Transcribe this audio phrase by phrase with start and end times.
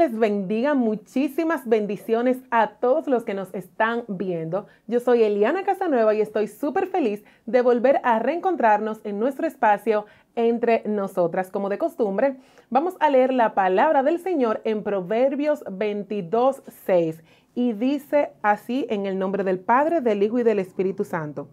[0.00, 4.66] Les bendiga, muchísimas bendiciones a todos los que nos están viendo.
[4.86, 10.06] Yo soy Eliana Casanueva y estoy súper feliz de volver a reencontrarnos en nuestro espacio
[10.36, 11.50] entre nosotras.
[11.50, 12.38] Como de costumbre,
[12.70, 17.22] vamos a leer la palabra del Señor en Proverbios 22, 6
[17.54, 21.48] y dice así en el nombre del Padre, del Hijo y del Espíritu Santo.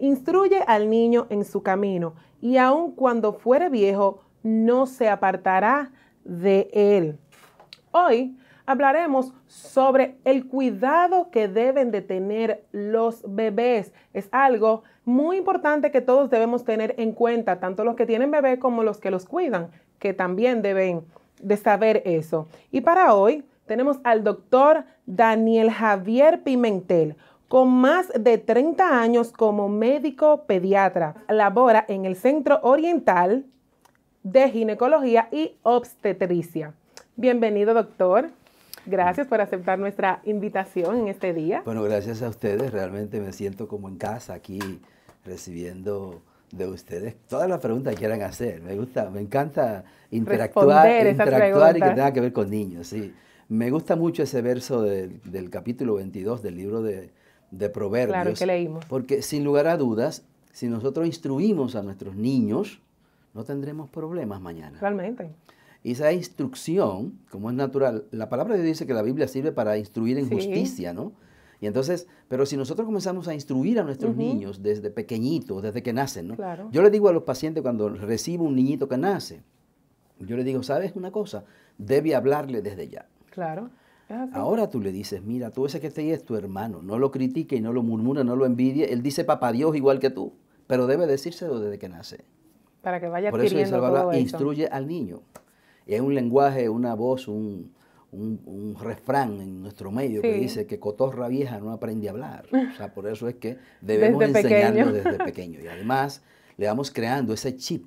[0.00, 5.92] Instruye al niño en su camino y aun cuando fuere viejo, no se apartará
[6.24, 7.20] de él.
[7.94, 13.92] Hoy hablaremos sobre el cuidado que deben de tener los bebés.
[14.14, 18.58] Es algo muy importante que todos debemos tener en cuenta, tanto los que tienen bebé
[18.58, 21.04] como los que los cuidan, que también deben
[21.42, 22.48] de saber eso.
[22.70, 29.68] Y para hoy tenemos al doctor Daniel Javier Pimentel, con más de 30 años como
[29.68, 31.14] médico pediatra.
[31.28, 33.44] Labora en el Centro Oriental
[34.22, 36.72] de Ginecología y Obstetricia.
[37.16, 38.30] Bienvenido, doctor.
[38.86, 41.60] Gracias por aceptar nuestra invitación en este día.
[41.64, 42.72] Bueno, gracias a ustedes.
[42.72, 44.58] Realmente me siento como en casa aquí
[45.24, 48.62] recibiendo de ustedes todas las preguntas que quieran hacer.
[48.62, 52.86] Me gusta, me encanta interactuar, interactuar y que tenga que ver con niños.
[52.86, 53.12] Sí.
[53.48, 57.10] Me gusta mucho ese verso del capítulo 22 del libro de,
[57.50, 58.14] de Proverbios.
[58.14, 58.86] Claro, que leímos.
[58.86, 62.80] Porque sin lugar a dudas, si nosotros instruimos a nuestros niños,
[63.34, 64.78] no tendremos problemas mañana.
[64.80, 65.30] Realmente.
[65.82, 69.52] Y esa instrucción, como es natural, la palabra de Dios dice que la Biblia sirve
[69.52, 71.12] para instruir en justicia, ¿no?
[71.60, 75.92] Y entonces, pero si nosotros comenzamos a instruir a nuestros niños desde pequeñitos, desde que
[75.92, 76.36] nacen, ¿no?
[76.36, 76.68] Claro.
[76.72, 79.42] Yo le digo a los pacientes cuando recibo un niñito que nace,
[80.18, 81.44] yo le digo, ¿sabes una cosa?
[81.78, 83.06] Debe hablarle desde ya.
[83.30, 83.70] Claro.
[84.32, 87.56] Ahora tú le dices, mira, tú ese que ahí es tu hermano, no lo critique
[87.56, 88.92] y no lo murmura, no lo envidie.
[88.92, 90.34] Él dice papá Dios igual que tú,
[90.66, 92.24] pero debe decírselo desde que nace.
[92.82, 95.22] Para que vaya Por eso adquiriendo todo instruye al niño.
[95.86, 97.72] Y hay un lenguaje, una voz, un,
[98.12, 102.46] un, refrán en nuestro medio que dice que cotorra vieja no aprende a hablar.
[102.52, 105.60] O sea, por eso es que debemos desde enseñarlo desde pequeño.
[105.62, 106.22] Y además
[106.56, 107.86] le vamos creando ese chip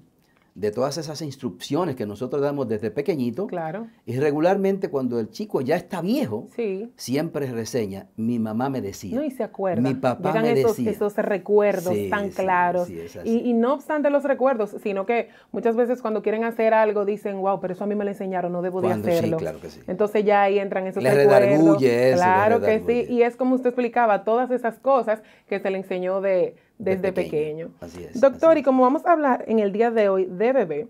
[0.56, 3.46] de todas esas instrucciones que nosotros damos desde pequeñito.
[3.48, 3.88] Claro.
[4.06, 6.90] Y regularmente cuando el chico ya está viejo, sí.
[6.96, 9.18] siempre reseña, mi mamá me decía.
[9.18, 9.82] No, y se acuerda.
[9.82, 10.92] Mi papá Llegan me esos, decía.
[10.92, 12.90] esos recuerdos tan claros.
[12.90, 17.42] y, y, no obstante los recuerdos, sino que muchas veces cuando quieren hacer algo dicen,
[17.42, 19.38] wow, pero eso a mí me lo enseñaron, no debo de hacerlo.
[19.38, 19.82] Sí, claro que sí.
[19.88, 21.82] Entonces ya ahí entran esos le recuerdos.
[21.82, 23.14] Eso, claro que sí.
[23.14, 27.72] Y es como usted explicaba, todas esas cosas que se le enseñó de, desde pequeño.
[27.80, 28.20] Así es.
[28.20, 30.88] Doctor, así y como vamos a hablar en el día de hoy de bebé,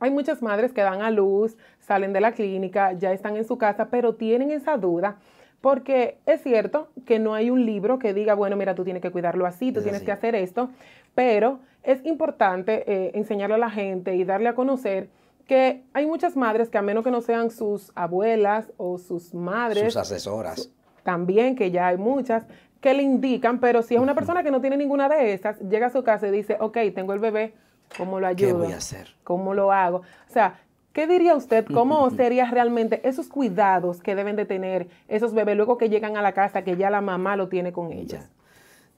[0.00, 3.56] hay muchas madres que dan a luz, salen de la clínica, ya están en su
[3.58, 5.18] casa, pero tienen esa duda
[5.60, 9.12] porque es cierto que no hay un libro que diga, bueno, mira, tú tienes que
[9.12, 10.06] cuidarlo así, tú Es tienes así.
[10.06, 10.70] que hacer esto,
[11.14, 15.08] pero es importante eh, enseñarle a la gente y darle a conocer
[15.46, 19.84] que hay muchas madres que a menos que no sean sus abuelas o sus madres,
[19.84, 20.72] Sus asesoras.
[21.04, 22.44] también, que ya hay muchas,
[22.82, 25.86] que le indican, pero si es una persona que no tiene ninguna de esas, llega
[25.86, 27.54] a su casa y dice, ok, tengo el bebé,
[27.96, 28.48] ¿cómo lo ayudo?
[28.58, 29.08] ¿Qué voy a hacer?
[29.24, 29.98] ¿Cómo lo hago?
[29.98, 30.58] O sea,
[30.92, 31.64] ¿qué diría usted?
[31.72, 36.22] ¿Cómo sería realmente esos cuidados que deben de tener esos bebés luego que llegan a
[36.22, 38.20] la casa, que ya la mamá lo tiene con ellos?
[38.20, 38.28] Ya.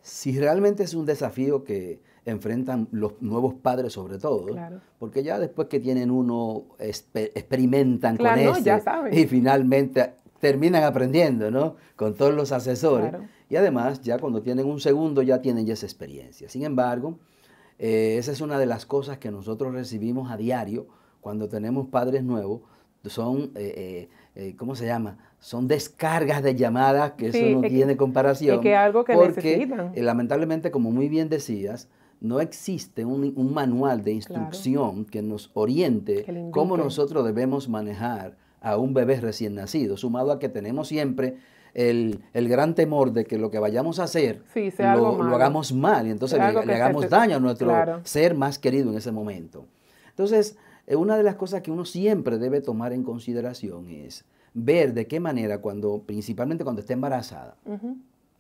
[0.00, 4.80] Si realmente es un desafío que enfrentan los nuevos padres sobre todo, Claro.
[4.98, 9.12] porque ya después que tienen uno, experimentan Claro, con no, saben.
[9.12, 11.76] y finalmente terminan aprendiendo, ¿no?
[11.96, 13.10] Con todos los asesores.
[13.10, 13.24] Claro.
[13.54, 16.48] Y además, ya cuando tienen un segundo, ya tienen ya esa experiencia.
[16.48, 17.20] Sin embargo,
[17.78, 20.88] eh, esa es una de las cosas que nosotros recibimos a diario
[21.20, 22.62] cuando tenemos padres nuevos.
[23.04, 25.18] Son, eh, eh, ¿cómo se llama?
[25.38, 28.56] Son descargas de llamadas que Sí, eso no es que- tiene comparación.
[28.56, 29.92] es que algo que porque, necesitan.
[30.04, 31.88] lamentablemente, como muy bien decías,
[32.20, 38.36] no existe un, un manual de instrucción que nos oriente Que cómo nosotros debemos manejar
[38.60, 41.36] a un bebé recién nacido, sumado a que tenemos siempre
[41.74, 46.06] el, el gran temor de que lo que vayamos a hacer Sí, lo, hagamos mal
[46.06, 48.00] y entonces Sea le, hagamos daño a nuestro claro.
[48.04, 49.66] ser más querido en ese momento.
[50.10, 50.56] Entonces,
[50.86, 54.24] eh, una de las cosas que uno siempre debe tomar en consideración es
[54.54, 57.56] ver de qué manera, cuando, principalmente cuando está embarazada,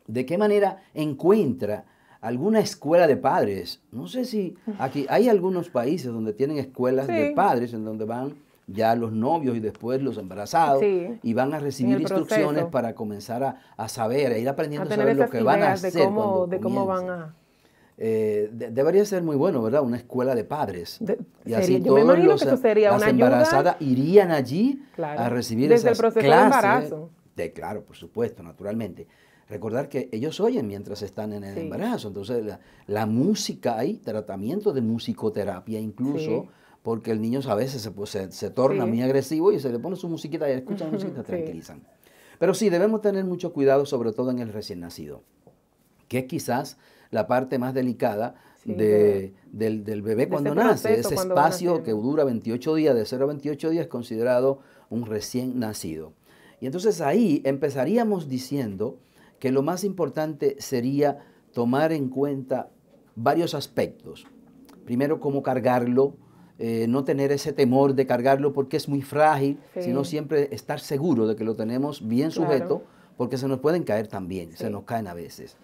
[0.06, 1.84] de qué manera encuentra
[2.20, 3.82] alguna escuela de padres.
[3.90, 8.34] No sé si aquí hay algunos países donde tienen escuelas de padres en donde van
[8.66, 11.18] ya los novios y después los embarazados Sí.
[11.22, 15.06] y van a recibir instrucciones para comenzar a, a saber, a ir A aprendiendo tener
[15.06, 17.34] sobre lo que van a hacer de cómo, cuando de cómo van a...
[17.96, 19.82] Eh, de- debería ser muy bueno, ¿verdad?
[19.82, 20.96] Una escuela de padres.
[21.00, 23.26] De- y sería- así yo todos los- que sería las una ayuda.
[23.26, 25.20] embarazadas irían allí Claro.
[25.20, 26.56] a recibir Desde el proceso de clases.
[26.64, 27.10] embarazo.
[27.36, 29.06] De, claro, por supuesto, naturalmente.
[29.48, 31.60] Recordar que ellos oyen mientras están en el Sí.
[31.60, 32.08] embarazo.
[32.08, 36.48] Entonces, la, la música, hay tratamiento de musicoterapia incluso Sí.
[36.84, 39.96] Porque el niño a veces se, pues, se, torna muy agresivo y se le pone
[39.96, 41.82] su musiquita y escucha la música, tranquilizan.
[42.38, 45.22] Pero sí, debemos tener mucho cuidado, sobre todo en el recién nacido,
[46.08, 46.76] que es quizás
[47.10, 48.34] la parte más delicada
[48.66, 49.32] del,
[50.02, 51.00] bebé cuando nace.
[51.00, 54.58] Ese espacio que dura 28 días, de 0 a 28 días, es considerado
[54.90, 56.12] un recién nacido.
[56.60, 58.98] Y entonces ahí empezaríamos diciendo
[59.38, 62.68] que lo más importante sería tomar en cuenta
[63.16, 64.26] varios aspectos.
[64.84, 66.18] Primero, cómo cargarlo,
[66.58, 71.26] eh, no tener ese temor de cargarlo porque es muy frágil, sino siempre estar seguro
[71.26, 72.82] de que lo tenemos bien sujeto,
[73.16, 75.56] porque se nos pueden caer también, se nos caen a veces.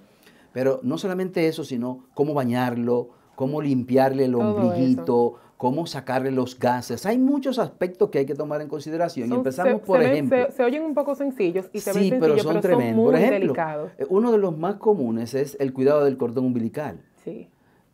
[0.53, 7.07] Pero no solamente eso, sino cómo bañarlo, cómo limpiarle el ombliguito, cómo sacarle los gases.
[7.07, 9.31] Hay muchos aspectos que hay que tomar en consideración.
[9.31, 10.51] y empezamos, por ejemplo.
[10.51, 13.05] se, oyen un poco sencillos y se sí, ven pero son tremendos.
[13.05, 13.93] por ejemplo, delicados.
[13.99, 17.03] Eh, uno de los más comunes es el cuidado del cordón umbilical.
[17.23, 17.49] Sí.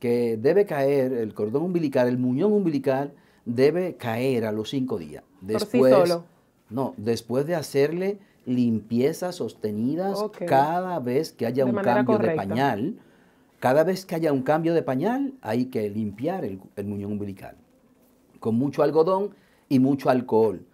[0.07, 3.13] Que debe caer, el cordón umbilical, el muñón umbilical,
[3.45, 5.25] debe caer a los cinco días.
[5.41, 6.25] Después, por sí solo.
[6.71, 13.01] No, después de hacerle limpieza sostenidas cada vez que haya un cambio de pañal.
[13.59, 17.57] Cada vez que haya un cambio de pañal hay que limpiar el, muñón umbilical
[18.39, 19.31] con mucho algodón
[19.69, 20.65] y mucho alcohol.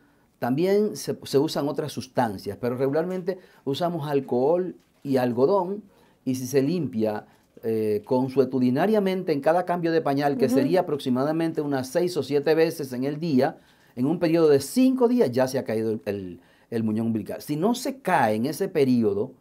[0.40, 5.84] También se, usan otras sustancias, pero regularmente usamos alcohol y algodón
[6.26, 7.26] y si se limpia
[7.62, 12.92] eh, consuetudinariamente en cada cambio de pañal, que sería aproximadamente unas seis o siete veces
[12.92, 13.58] en el día,
[13.94, 17.42] en un periodo de cinco días ya se ha caído el, el muñón umbilical.
[17.42, 19.32] Si no se cae en ese periodo,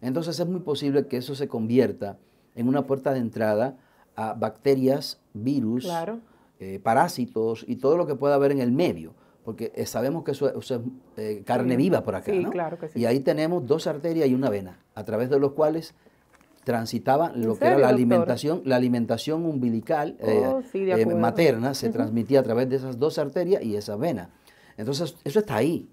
[0.00, 2.18] entonces es muy posible que eso se convierta
[2.54, 3.76] en una puerta de entrada
[4.16, 5.88] a bacterias, virus,
[6.58, 9.14] eh, parásitos y todo lo que pueda haber en el medio.
[9.44, 10.80] Porque eh, sabemos que eso, es
[11.16, 12.50] eh, carne viva por acá, ¿no?
[12.50, 13.00] Claro que sí.
[13.00, 15.94] Y ahí tenemos dos arterias y una vena, a través de los cuales
[16.64, 20.62] transitaba lo que era la alimentación, la alimentación umbilical oh,
[21.16, 24.30] materna, se transmitía a través de esas dos arterias y esa vena.
[24.76, 25.88] Entonces, eso está ahí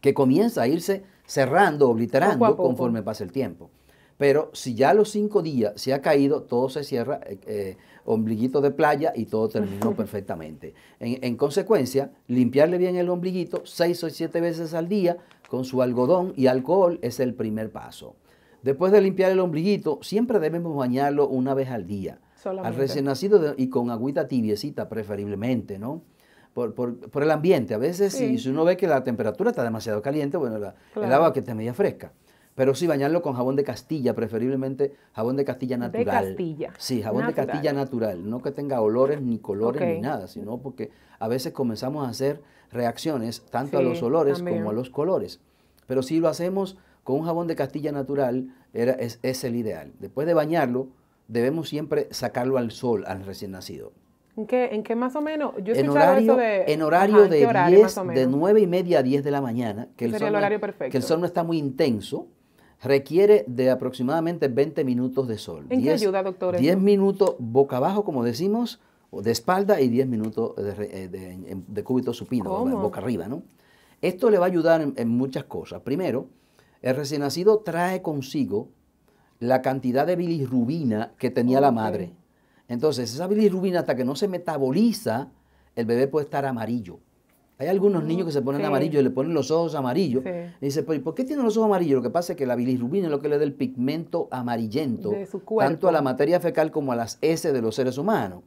[0.00, 3.70] que comienza a irse cerrando, obliterando conforme pasa el tiempo.
[4.16, 7.76] Pero si ya a los cinco días se ha caído, todo se cierra, eh, eh,
[8.04, 10.74] ombliguito de playa y todo terminó perfectamente.
[10.98, 15.16] En, consecuencia, limpiarle bien el ombliguito seis o siete veces al día
[15.48, 18.16] con su algodón y alcohol es el primer paso.
[18.62, 22.18] Después de limpiar el ombliguito, siempre debemos bañarlo una vez al día.
[22.44, 26.02] Al recién nacido y con agüita tibiecita preferiblemente, ¿no?
[26.54, 27.74] por, por, el ambiente.
[27.74, 30.56] A veces, si, uno ve que la temperatura está demasiado caliente, bueno,
[30.96, 32.12] el agua que esté media fresca.
[32.54, 36.04] Pero sí bañarlo con jabón de Castilla, preferiblemente jabón de Castilla natural.
[36.04, 36.72] De Castilla.
[36.78, 38.28] Sí, jabón de Castilla natural.
[38.28, 42.42] No que tenga olores ni colores ni nada, sino porque a veces comenzamos a hacer
[42.72, 45.40] reacciones tanto a los olores como a los colores.
[45.86, 46.76] Pero si lo hacemos
[47.10, 49.92] con un jabón de Castilla natural, era, es, es el ideal.
[49.98, 50.90] Después de bañarlo,
[51.26, 53.90] debemos siempre sacarlo al sol al recién nacido.
[54.36, 55.54] ¿En qué, ¿En qué más o menos?
[55.64, 59.30] Yo en horario, de, en horario de 10, de 9 y media a 10 de
[59.32, 60.32] la mañana, que el, sol,
[60.88, 62.28] que el sol no está muy intenso,
[62.80, 65.66] requiere de aproximadamente 20 minutos de sol.
[65.68, 66.56] ¿En qué ayuda, doctor?
[66.56, 68.80] 10 minutos boca abajo, como decimos,
[69.10, 73.42] de espalda y 10 minutos de, de, de cúbito supino, boca arriba, ¿no?
[74.02, 75.82] Esto le va a ayudar en, muchas cosas.
[75.82, 76.28] Primero,
[76.82, 78.68] el recién nacido trae consigo
[79.38, 82.12] la cantidad de bilirrubina que tenía la madre.
[82.68, 85.28] Entonces, esa bilirrubina hasta que no se metaboliza,
[85.76, 87.00] el bebé puede estar amarillo.
[87.58, 90.24] Hay algunos niños que se ponen amarillos y le ponen los ojos amarillos.
[90.24, 91.96] Y dice, ¿por qué tienen los ojos amarillos?
[91.96, 95.12] Lo que pasa es que la bilirrubina es lo que le da el pigmento amarillento,
[95.58, 98.44] tanto a la materia fecal como a las S de los seres humanos.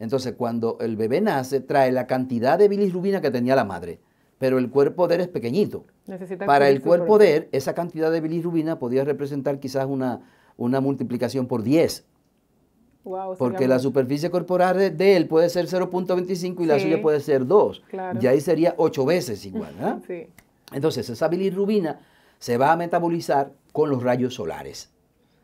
[0.00, 4.00] Entonces, cuando el bebé nace, trae la cantidad de bilirrubina que tenía la madre,
[4.38, 5.84] pero el cuerpo de él es pequeñito.
[6.46, 10.20] Para el cuerpo de él, esa cantidad de bilirrubina podría representar quizás una,
[10.56, 12.04] una multiplicación por 10
[13.38, 17.82] porque la superficie corporal de, él puede ser 0.25 y la suya puede ser 2.
[18.20, 19.74] Y ahí sería 8 veces igual.
[20.72, 22.00] Entonces, esa bilirrubina
[22.38, 24.90] se va a metabolizar con los rayos solares.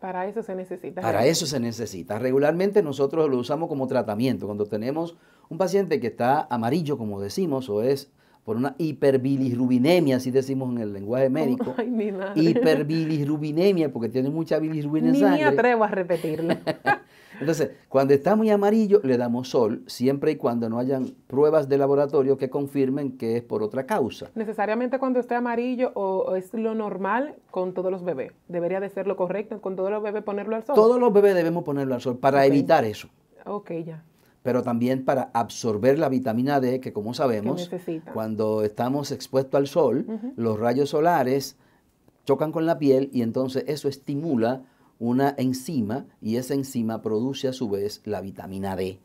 [0.00, 1.00] Para eso se necesita.
[1.00, 2.18] Para eso se necesita.
[2.18, 4.44] Regularmente nosotros lo usamos como tratamiento.
[4.44, 5.16] Cuando tenemos
[5.48, 8.10] un paciente que está amarillo, como decimos, o es
[8.44, 11.74] por una hiperbilirrubinemia, así decimos en el lenguaje médico.
[11.78, 15.38] Ay, mi Hiperbilirrubinemia, porque tiene mucha bilirrubina en sangre.
[15.38, 16.54] Ni me atrevo a repetirlo.
[17.40, 21.78] Entonces, cuando está muy amarillo, le damos sol, siempre y cuando no hayan pruebas de
[21.78, 24.30] laboratorio que confirmen que es por otra causa.
[24.36, 28.32] ¿Necesariamente cuando esté amarillo o es lo normal con todos los bebés?
[28.46, 30.76] ¿Debería de ser lo correcto con todos los bebés ponerlo al sol?
[30.76, 33.08] Todos los bebés debemos ponerlo al sol para evitar eso.
[33.46, 34.04] Ok, ya
[34.44, 37.70] pero también para absorber la vitamina D, que como sabemos,
[38.12, 41.56] cuando estamos expuestos al sol, los rayos solares
[42.26, 44.60] chocan con la piel y entonces eso estimula
[44.98, 49.00] una enzima y esa enzima produce a su vez la vitamina D.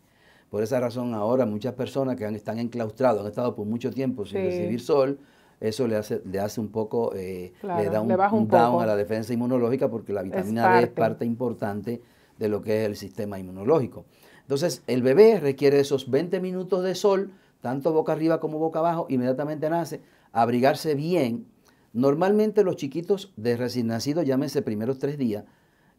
[0.50, 4.42] Por esa razón ahora muchas personas que están enclaustrados, han estado por mucho tiempo sin
[4.42, 5.20] recibir sol,
[5.62, 8.10] eso le hace, le hace un poco, eh, le da un,
[8.50, 12.02] down a la defensa inmunológica porque la vitamina D es parte importante
[12.38, 14.04] de lo que es el sistema inmunológico.
[14.50, 17.30] Entonces, el bebé requiere esos 20 minutos de sol,
[17.62, 20.02] tanto boca arriba como boca abajo, inmediatamente nace,
[20.32, 21.46] abrigarse bien.
[21.94, 25.44] Normalmente los chiquitos de recién nacidos, llámese primeros tres días,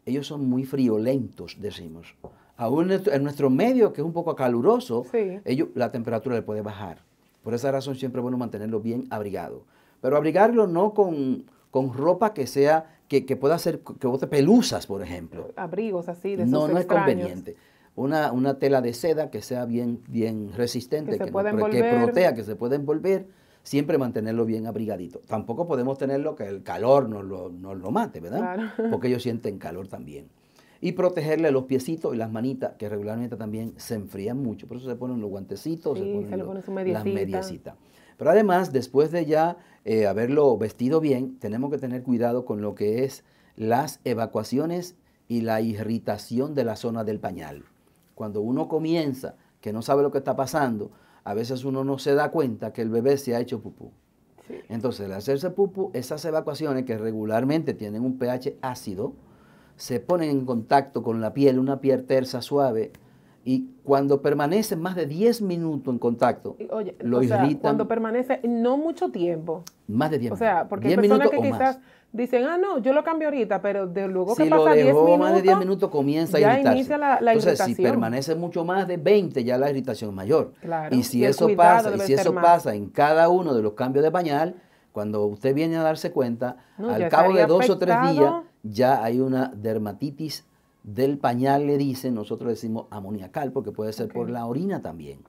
[0.05, 2.13] ellos son muy friolentos, decimos.
[2.57, 5.05] Aún en nuestro medio, que es un poco caluroso,
[5.45, 7.05] ellos, la temperatura le puede bajar.
[7.43, 9.63] Por esa razón siempre es bueno mantenerlo bien abrigado.
[10.01, 11.45] Pero abrigarlo no con,
[11.93, 15.53] ropa que sea, que, pueda ser, que bote pelusas, por ejemplo.
[15.55, 17.55] Abrigos así, de esos No, no es conveniente.
[17.95, 22.55] Una, una, tela de seda que sea bien, bien resistente, que, que, proteja, que se
[22.55, 23.27] pueda envolver,
[23.63, 25.19] siempre mantenerlo bien abrigadito.
[25.27, 28.73] Tampoco podemos tenerlo que el calor nos lo, nos lo mate, ¿verdad?
[28.91, 30.29] Porque ellos sienten calor también
[30.81, 34.67] y protegerle los piecitos y las manitas, que regularmente también se enfrían mucho.
[34.67, 37.75] Por eso se ponen los guantecitos, se ponen las mediecitas.
[38.17, 42.73] Pero además, después de ya eh, haberlo vestido bien, tenemos que tener cuidado con lo
[42.73, 43.23] que es
[43.55, 44.95] las evacuaciones
[45.27, 47.63] y la irritación de la zona del pañal.
[48.21, 50.91] Cuando uno comienza, que no sabe lo que está pasando,
[51.23, 53.93] a veces uno no se da cuenta que el bebé se ha hecho pupú.
[54.69, 59.13] Entonces, al hacerse pupú, esas evacuaciones que regularmente tienen un pH ácido,
[59.75, 62.91] se ponen en contacto con la piel, una piel tersa suave,
[63.43, 66.57] y cuando permanece más de 10 minutos en contacto,
[66.99, 69.63] lo o sea, Cuando permanece no mucho tiempo.
[69.87, 70.41] Más de 10 minutos.
[70.41, 71.79] O sea, porque hay personas que quizás
[72.13, 75.19] dicen, ah, no, yo lo cambio ahorita, pero de luego que pasa 10 minutos.
[75.19, 76.77] más de 10 minutos comienza a irritarse.
[76.77, 80.53] inicia la, Entonces, si permanece mucho más de 20, ya la irritación es mayor.
[80.61, 84.03] Claro, y si eso pasa, y si eso pasa en cada uno de los cambios
[84.03, 84.55] de pañal,
[84.91, 89.19] cuando usted viene a darse cuenta, al cabo de dos o tres días, ya hay
[89.19, 90.45] una dermatitis
[90.83, 95.19] del pañal, le dicen, nosotros decimos amoniacal, porque puede ser por la orina también.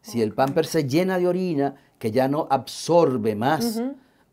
[0.00, 3.80] Si el pamper se llena de orina, que ya no absorbe más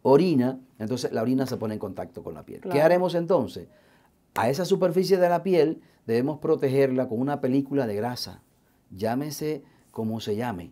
[0.02, 2.62] orina, entonces la orina se pone en contacto con la piel.
[2.62, 3.68] ¿Qué haremos entonces?
[4.36, 8.42] A esa superficie de la piel debemos protegerla con una película de grasa.
[8.92, 10.72] Llámese como se llame.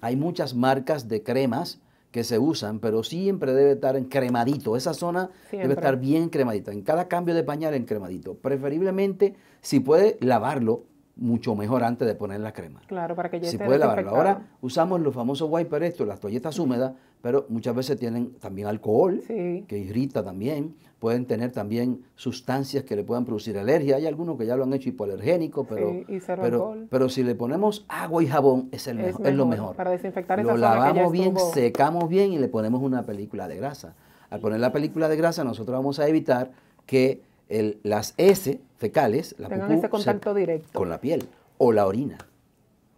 [0.00, 1.80] Hay muchas marcas de cremas
[2.10, 4.76] que se usan, pero siempre debe estar encremadito.
[4.76, 6.72] Esa zona debe estar bien cremadita.
[6.72, 8.34] En cada cambio de pañal encremadito.
[8.34, 10.84] Preferiblemente, si puede lavarlo,
[11.16, 12.80] mucho mejor antes de poner la crema.
[12.86, 14.10] Claro, para que ya Si puede lavarlo.
[14.10, 16.92] Ahora usamos los famosos wipers estos, las toalletas húmedas,
[17.26, 23.02] pero muchas veces tienen también alcohol, que irrita también pueden tener también sustancias que le
[23.02, 23.96] puedan producir alergia.
[23.96, 28.22] Hay algunos que ya lo han hecho hipoalergénico, pero, pero, pero, si le ponemos agua
[28.22, 29.74] y jabón es, el mejor, es, lo mejor.
[29.74, 33.96] Para desinfectar esa Lo lavamos bien, secamos bien y le ponemos una película de grasa.
[34.30, 36.52] Al poner la película de grasa nosotros vamos a evitar
[36.86, 41.28] que el, las S fecales, la tengan ese contacto directo con la piel
[41.58, 42.18] o la orina.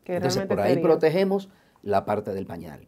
[0.05, 1.49] Entonces por ahí protegemos
[1.83, 2.88] la parte del pañal.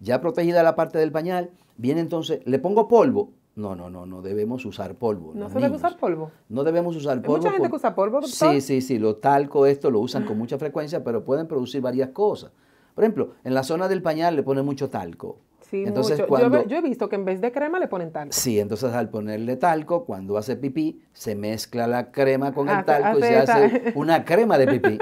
[0.00, 4.22] Ya protegida la parte del pañal, viene entonces, le pongo polvo, no, no, no, no
[4.22, 5.32] debemos usar polvo.
[5.34, 6.30] ¿No se debe usar polvo?
[6.48, 7.34] No debemos usar polvo.
[7.34, 8.52] ¿Hay mucha gente que usa polvo, doctor?
[8.52, 9.00] Sí, sí, sí.
[9.00, 12.52] Lo talco, esto lo usan con mucha frecuencia, pero pueden producir varias cosas.
[12.94, 15.40] Por ejemplo, en la zona del pañal le ponen mucho talco.
[15.60, 16.28] Sí, entonces, mucho.
[16.28, 18.32] Cuando, yo, he visto que en vez de crema le ponen talco.
[18.32, 23.18] Sí, entonces al ponerle talco, cuando hace pipí, se mezcla la crema con el talco
[23.18, 24.98] y se hace una crema de pipí.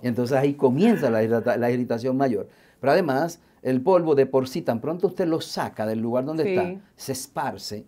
[0.00, 2.48] Y entonces ahí comienza la, la irritación mayor.
[2.80, 6.54] Pero además, el polvo de por sí, tan pronto usted lo saca del lugar donde
[6.54, 7.86] está, se esparce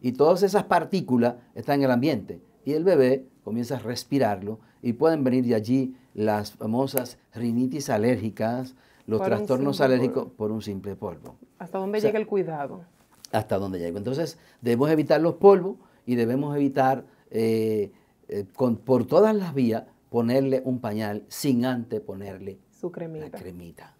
[0.00, 4.94] y todas esas partículas están en el ambiente y el bebé comienza a respirarlo y
[4.94, 8.74] pueden venir de allí las famosas rinitis alérgicas,
[9.06, 11.36] los trastornos alérgicos por un simple polvo.
[11.58, 12.84] ¿Hasta dónde llega el cuidado?
[13.32, 13.98] Hasta dónde llega.
[13.98, 17.92] Entonces debemos evitar los polvos y debemos evitar eh,
[18.28, 23.26] eh, por todas las vías ponerle un pañal sin antes ponerle Su cremita.
[23.26, 23.94] la cremita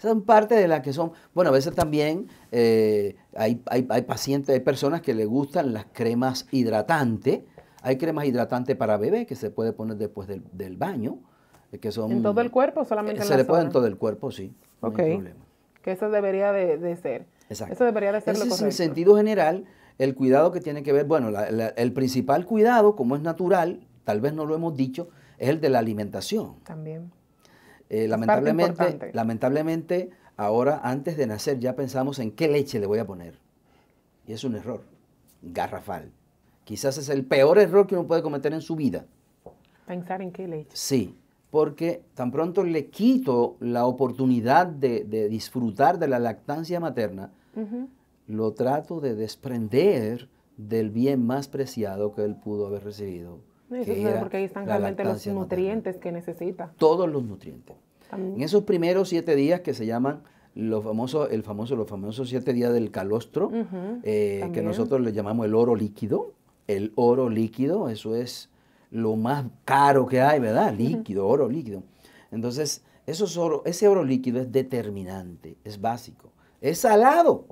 [0.00, 4.60] son parte de las que son, bueno, a veces también eh, hay, hay, pacientes, hay
[4.60, 7.40] personas que le gustan las cremas hidratantes.
[7.82, 11.18] Hay cremas hidratantes para bebé que se puede poner después del, baño.
[11.72, 13.96] Eh, que son, ¿En todo el cuerpo solamente en se le puede en todo el
[13.96, 14.52] cuerpo, sí.
[14.82, 15.44] No hay problema.
[15.82, 17.26] Que eso debería de, ser.
[17.48, 17.74] Exacto.
[17.74, 18.64] Eso debería de ser lo correcto.
[18.64, 19.64] en sentido general
[19.98, 21.30] el cuidado que tiene que ver, bueno,
[21.76, 25.68] el principal cuidado, como es natural, tal vez no lo hemos dicho, es el de
[25.68, 26.54] la alimentación.
[26.64, 27.10] También.
[27.90, 33.06] Eh, lamentablemente, lamentablemente, ahora antes de nacer ya pensamos en qué leche le voy a
[33.06, 33.38] poner.
[34.26, 34.84] Y es un error
[35.42, 36.12] garrafal.
[36.64, 39.06] Quizás es el peor error que uno puede cometer en su vida.
[39.86, 40.70] Pensar en qué leche.
[40.72, 41.16] Sí,
[41.50, 47.32] porque tan pronto le quito la oportunidad de, disfrutar de la lactancia materna,
[48.28, 54.38] lo trato de desprender del bien más preciado que él pudo haber recibido, Eso porque
[54.38, 56.72] ahí están realmente los nutrientes que necesita.
[56.76, 57.76] Todos los nutrientes.
[58.12, 60.22] En esos primeros siete días que se llaman
[60.54, 63.50] los famosos, el famoso, los famosos siete días del calostro,
[64.02, 66.34] eh, que nosotros le llamamos el oro líquido.
[66.66, 68.48] El oro líquido, eso es
[68.90, 70.72] lo más caro que hay, ¿verdad?
[70.72, 71.82] Líquido, oro líquido.
[72.30, 76.32] Entonces, eso ese oro líquido es determinante, es básico.
[76.60, 77.46] Es salado.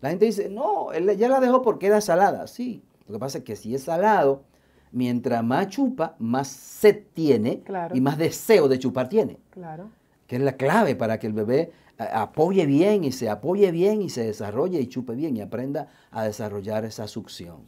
[0.00, 2.46] La gente dice, no, él ya la dejó porque era salada.
[2.46, 4.44] Sí, lo que pasa es que si es salado,
[4.92, 9.38] mientras más chupa, más sed tiene y más deseo de chupar tiene.
[9.50, 9.90] Claro.
[10.26, 14.08] Que es la clave para que el bebé apoye bien y se apoye bien y
[14.08, 17.60] se desarrolle y chupe bien y aprenda a desarrollar esa succión.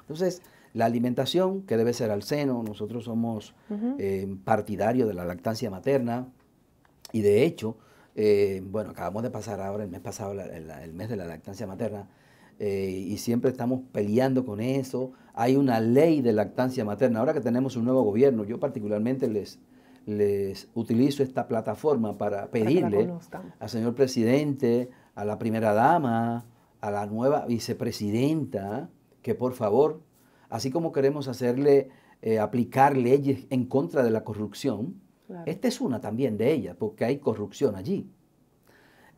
[0.00, 3.54] Entonces, la alimentación que debe ser al seno, nosotros somos
[3.98, 6.28] eh, partidarios de la lactancia materna
[7.12, 7.76] y de hecho,
[8.14, 12.08] eh, bueno, acabamos de pasar ahora el mes pasado el, mes de la lactancia materna
[12.62, 15.12] eh, y siempre estamos peleando con eso.
[15.32, 17.20] Hay una ley de lactancia materna.
[17.20, 19.58] Ahora que tenemos un nuevo gobierno, yo particularmente les,
[20.04, 23.10] les utilizo esta plataforma para pedirle
[23.58, 26.44] al señor presidente, a la primera dama,
[26.82, 28.90] a la nueva vicepresidenta,
[29.22, 30.02] que por favor,
[30.50, 31.88] así como queremos hacerle
[32.20, 35.00] eh, aplicar leyes en contra de la corrupción,
[35.46, 38.10] esta es una también de ellas, porque hay corrupción allí,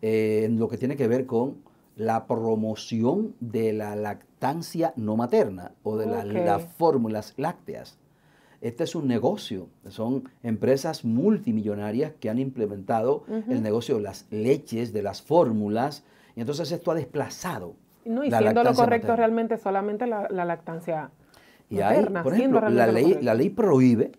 [0.01, 5.73] eh, en lo que tiene que ver con la promoción de la lactancia no materna
[5.83, 7.99] o de las fórmulas lácteas.
[8.61, 14.93] Este es un negocio, son empresas multimillonarias que han implementado el negocio de las leches,
[14.93, 16.05] de las fórmulas,
[16.37, 17.75] y entonces esto ha desplazado.
[18.05, 21.11] No, y siendo lo correcto realmente solamente la, lactancia
[21.69, 22.23] y materna.
[22.23, 24.13] por ejemplo, la ley, la ley prohíbe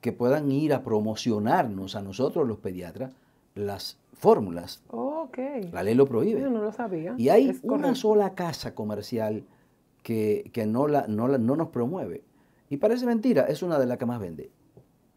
[0.00, 3.10] que puedan ir a promocionarnos a nosotros los pediatras
[3.56, 4.82] las fórmulas.
[4.88, 5.38] ok.
[5.72, 6.40] La ley lo prohíbe.
[6.40, 7.14] Yo no lo sabía.
[7.18, 9.44] Y hay una sola casa comercial
[10.02, 12.22] que, no, la, no, no nos promueve.
[12.70, 14.50] Y parece mentira, es una de las que más vende.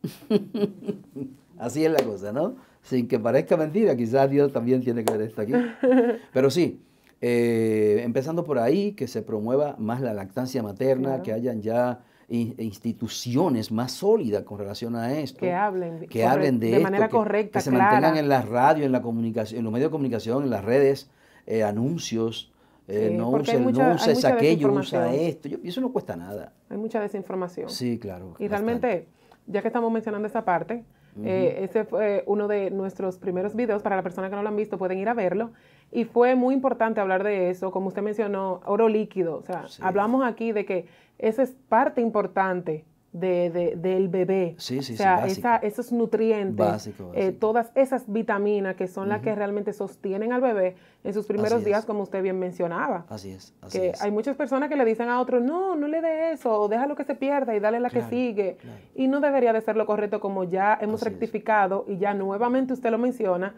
[1.59, 2.55] Así es la cosa, ¿no?
[2.81, 5.53] Sin que parezca mentira, quizás Dios también tiene que ver esto aquí.
[6.33, 6.81] Pero sí,
[7.21, 13.71] eh, empezando por ahí, que se promueva más la lactancia materna, que hayan ya instituciones
[13.71, 15.39] más sólidas con relación a esto.
[15.39, 18.91] Que hablen, que hablen de, de manera correcta, que se mantengan en la radio, en
[18.91, 21.09] la comunicación, en los medios de comunicación, en las redes,
[21.47, 22.51] eh, anuncios,
[22.87, 25.47] eh, no, uses aquello, usa esto.
[25.47, 26.53] Yo, eso no cuesta nada.
[26.69, 27.69] Hay mucha desinformación.
[27.69, 28.35] Sí, claro.
[28.39, 29.07] Y realmente,
[29.45, 30.83] ya que estamos mencionando esa parte,
[31.23, 33.83] eh, ese fue uno de nuestros primeros videos.
[33.83, 35.51] Para la persona que no lo han visto, pueden ir a verlo.
[35.91, 37.71] Y fue muy importante hablar de eso.
[37.71, 39.37] Como usted mencionó, oro líquido.
[39.37, 44.55] O sea, hablamos aquí de que esa es parte importante de, del bebé.
[44.57, 49.73] Sí, sí, o sea, esos nutrientes, eh, todas esas vitaminas que son las que realmente
[49.73, 53.05] sostienen al bebé en sus primeros días, como usted bien mencionaba.
[53.09, 53.53] Así es.
[53.71, 56.95] que hay muchas personas que le dicen a otros, no, no le dé eso, déjalo
[56.95, 58.57] que se pierda y dale la que sigue.
[58.95, 62.91] Y no debería de ser lo correcto como ya hemos rectificado y ya nuevamente usted
[62.91, 63.55] lo menciona,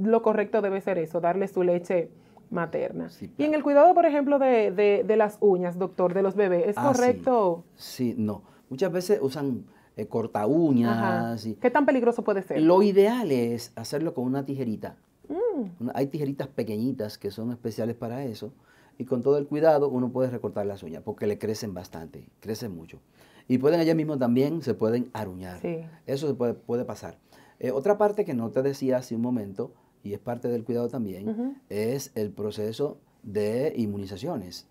[0.00, 2.10] lo correcto debe ser eso, darle su leche
[2.50, 3.08] materna.
[3.36, 4.70] Y en el cuidado, por ejemplo, de,
[5.06, 7.64] de, las uñas, doctor, de los bebés, ¿es ah, correcto?
[7.74, 8.42] sí, no.
[8.68, 9.64] Muchas veces usan
[9.96, 11.46] eh, corta uñas.
[11.60, 12.60] ¿Qué tan peligroso puede ser?
[12.60, 14.96] Lo ideal es hacerlo con una tijerita.
[15.28, 15.88] Mm.
[15.94, 18.52] hay tijeritas pequeñitas que son especiales para eso.
[18.98, 22.74] Y con todo el cuidado uno puede recortar las uñas porque le crecen bastante, crecen
[22.74, 23.00] mucho.
[23.48, 25.60] Y pueden allá mismo también, se pueden aruñar.
[26.06, 27.18] Eso se puede, puede pasar.
[27.58, 29.72] Eh, otra parte que no te decía hace un momento,
[30.06, 34.68] y es parte del cuidado también, es el proceso de inmunizaciones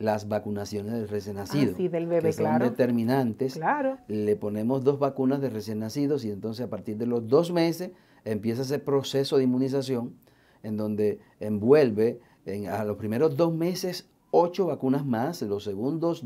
[0.00, 1.76] las vacunaciones del recién ah, nacido.
[1.76, 3.54] sí, del bebé, que son determinantes.
[3.54, 3.98] Claro.
[4.08, 7.90] Le ponemos dos vacunas de recién nacidos y entonces a partir de los dos meses
[8.24, 10.14] empieza ese proceso de inmunización
[10.62, 16.24] en donde envuelve en, a los primeros dos meses ocho vacunas más, los segundos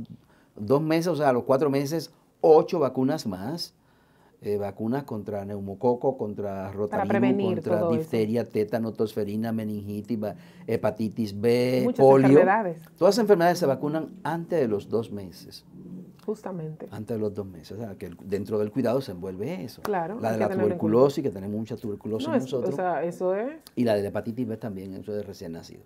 [0.55, 3.75] dos meses, o sea, a los cuatro meses ocho vacunas más.
[4.45, 10.19] Eh, vacunas contra neumococo, contra rotavirus, contra difteria, tétano, tosferina, meningitis,
[10.67, 12.29] hepatitis B, Muchas polio.
[12.29, 12.83] Enfermedades.
[12.99, 15.65] Todas las enfermedades se vacunan antes de los dos meses.
[16.27, 16.89] Justamente.
[16.91, 17.73] Antes de los dos meses.
[17.73, 19.81] O sea, que dentro del cuidado se envuelve eso.
[19.81, 20.21] Claro.
[20.21, 22.75] La de la tuberculosis, que tenemos mucha tuberculosis nosotros.
[22.75, 23.51] O sea, eso es.
[23.77, 25.85] Y la de la hepatitis B también, eso es recién nacido.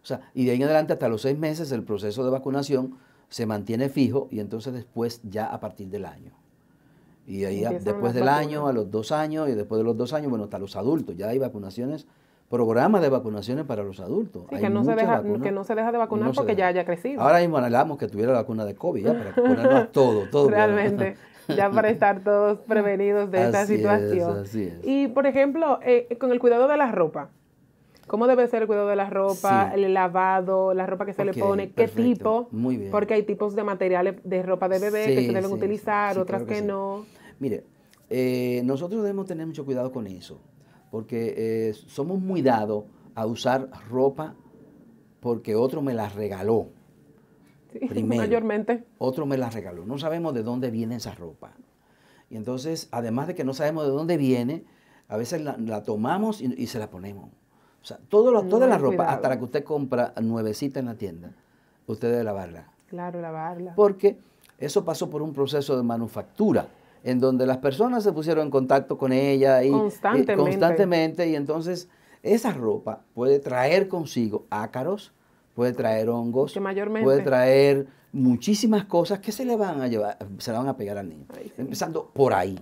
[0.00, 2.98] O sea, y de ahí en adelante hasta los seis meses el proceso de vacunación
[3.28, 6.30] se mantiene fijo y entonces después ya a partir del año.
[7.26, 10.30] Y ahí después del año, a los dos años, y después de los dos años,
[10.30, 12.06] bueno, hasta los adultos, ya hay vacunaciones,
[12.48, 14.44] programas de vacunaciones para los adultos.
[14.48, 17.20] que, no se deja, que no se deja de vacunar porque ya haya crecido.
[17.20, 20.50] Ahora mismo anhelamos que tuviera la vacuna de COVID, ya, para ponernos todo, todo.
[20.50, 21.16] Realmente,
[21.48, 24.38] ya para estar todos prevenidos de esta situación.
[24.44, 24.74] así es.
[24.84, 27.30] Y, por ejemplo, eh, con el cuidado de la ropa,
[28.06, 31.34] ¿Cómo debe ser el cuidado de la ropa, el lavado, la ropa que se le
[31.34, 32.48] pone, qué tipo?
[32.52, 32.90] Muy bien.
[32.90, 36.62] Porque hay tipos de materiales de ropa de bebé que se deben utilizar, otras que,
[36.62, 37.04] no.
[37.38, 37.64] Mire,
[38.08, 40.40] eh, nosotros debemos tener mucho cuidado con eso,
[40.90, 44.36] porque eh, somos muy dados a usar ropa
[45.20, 46.68] porque otro me la regaló.
[47.88, 48.84] Primero, mayormente.
[48.98, 49.84] Otro me la regaló.
[49.84, 51.52] No sabemos de dónde viene esa ropa.
[52.30, 54.64] Y entonces, además de que no sabemos de dónde viene,
[55.08, 57.30] a veces la, tomamos y, se la ponemos.
[57.86, 61.30] O sea, todo toda la ropa, hasta la que usted compra nuevecita en la tienda,
[61.86, 62.66] usted debe lavarla.
[62.88, 63.76] Claro, lavarla.
[63.76, 64.18] Porque
[64.58, 66.66] eso pasó por un proceso de manufactura,
[67.04, 70.34] en donde las personas se pusieron en contacto con ella y, constantemente.
[70.34, 71.88] constantemente, y entonces
[72.24, 75.12] esa ropa puede traer consigo ácaros,
[75.54, 76.58] puede traer hongos,
[77.04, 80.98] puede traer muchísimas cosas que se le van a llevar, se le van a pegar
[80.98, 81.26] al niño.
[81.56, 82.58] Empezando por ahí.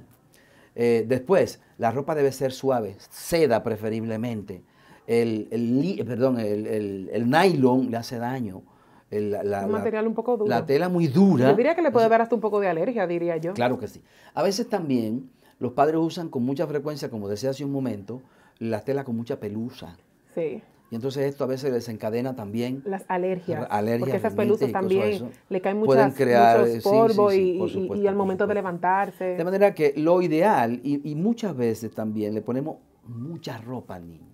[0.75, 4.63] Eh, después, la ropa debe ser suave, seda preferiblemente.
[5.07, 8.63] El, perdón, el, nylon le hace daño.
[9.11, 10.49] un material un poco duro.
[10.49, 11.51] La tela muy dura.
[11.51, 13.55] Yo diría que le puede dar hasta un poco de alergia, diría yo.
[13.55, 14.03] Claro que sí.
[14.35, 18.23] A veces también los padres usan con mucha frecuencia, como decía hace un momento,
[18.59, 19.97] la tela con mucha pelusa.
[20.35, 20.63] Sí.
[20.91, 22.83] Y entonces esto a veces desencadena también.
[22.85, 23.67] Las alergias.
[23.99, 29.25] porque esas pelusas también le caen muchas, crear, muchos polvos y, al momento de levantarse.
[29.25, 34.34] De manera que lo ideal, y, muchas veces también le ponemos mucha ropa al niño.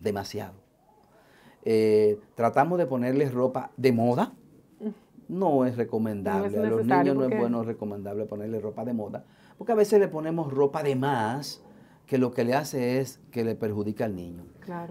[0.00, 0.54] Demasiado.
[1.64, 4.32] Eh, tratamos de ponerle ropa de moda.
[5.28, 6.58] No es recomendable.
[6.58, 9.24] a los niños no es bueno recomendable ponerle ropa de moda.
[9.58, 11.62] Porque a veces le ponemos ropa de más
[12.06, 14.44] que lo que le hace es que le perjudica al niño.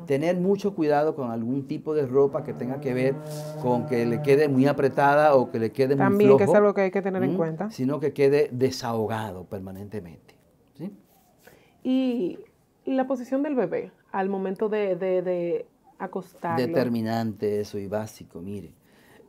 [0.05, 3.15] Tener mucho cuidado con algún tipo de ropa que tenga que ver
[3.61, 6.09] con que le quede muy apretada o que le quede muy flojo.
[6.11, 7.71] También que es algo que hay que tener en cuenta.
[7.71, 10.35] Sino que quede desahogado permanentemente.
[11.83, 12.39] Y
[12.85, 15.65] la posición del bebé al momento de, de,
[15.99, 16.65] acostarlo.
[16.65, 18.73] Determinante eso y básico, mire.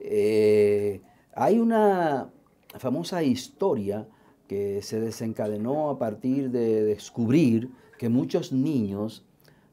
[0.00, 1.00] Eh,
[1.34, 2.30] hay una
[2.78, 4.06] famosa historia
[4.46, 9.24] que se desencadenó a partir de descubrir que muchos niños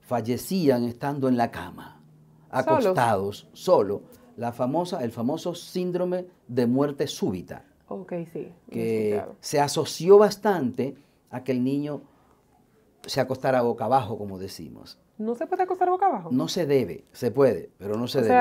[0.01, 2.01] fallecían estando en la cama,
[2.49, 4.03] acostados, solo.
[4.37, 7.63] La famosa, el famoso síndrome de muerte súbita.
[7.87, 8.51] Ok, sí.
[8.69, 10.95] Que se asoció bastante
[11.29, 12.01] a que el niño
[13.05, 14.99] se acostara boca abajo, como decimos.
[15.17, 16.29] ¿No se puede acostar boca abajo?
[16.31, 18.33] No se debe, se puede, pero no se debe.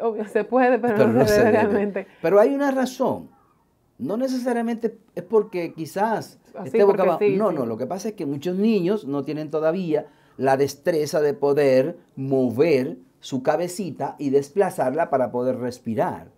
[0.00, 2.06] O sea, se puede, pero, no, se, debe realmente.
[2.22, 3.30] Pero hay una razón.
[3.98, 7.20] No necesariamente es porque quizás esté boca abajo.
[7.36, 11.34] no, no, lo que pasa es que muchos niños no tienen todavía la destreza de
[11.34, 16.30] poder mover su cabecita y desplazarla para poder respirar.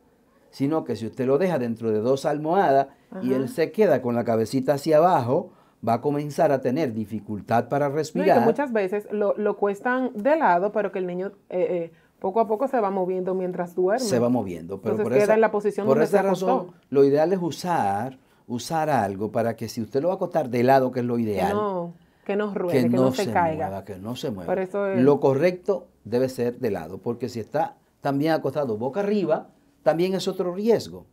[0.50, 2.88] Sino que si usted lo deja dentro de dos almohadas
[3.22, 5.52] y él se queda con la cabecita hacia abajo,
[5.86, 8.44] va a comenzar a tener dificultad para respirar.
[8.44, 12.48] muchas veces lo, lo, cuestan de lado, pero que el niño eh, eh, poco a
[12.48, 14.04] poco se va moviendo mientras duerme.
[14.04, 17.38] Se va moviendo, pero por queda en la posición por esa razón, lo ideal es
[17.40, 21.06] usar, usar algo para que si usted lo va a acostar de lado, que es
[21.06, 24.54] lo ideal, que no, que no ruede, que, no, se, caiga, que no se mueva.
[24.96, 29.48] Lo correcto debe ser de lado, porque si está también acostado boca arriba,
[29.82, 31.06] también es otro riesgo.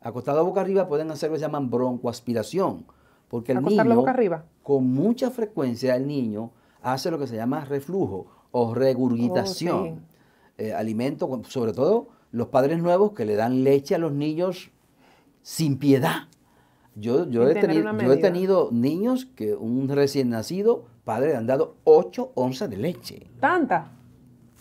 [0.00, 2.84] Acostado boca arriba pueden hacer lo que se llaman broncoaspiración,
[3.28, 4.44] porque el niño boca arriba.
[4.62, 6.50] con mucha frecuencia el niño
[6.82, 9.76] hace lo que se llama reflujo o regurgitación.
[9.76, 10.08] Oh,
[10.58, 14.70] eh, alimento, sobre todo los padres nuevos que le dan leche a los niños
[15.42, 16.28] sin piedad.
[16.96, 21.46] Yo, yo, he tenido, yo he tenido niños que un recién nacido, padre, le han
[21.46, 23.28] dado 8 onzas de leche.
[23.38, 23.92] ¿Tanta?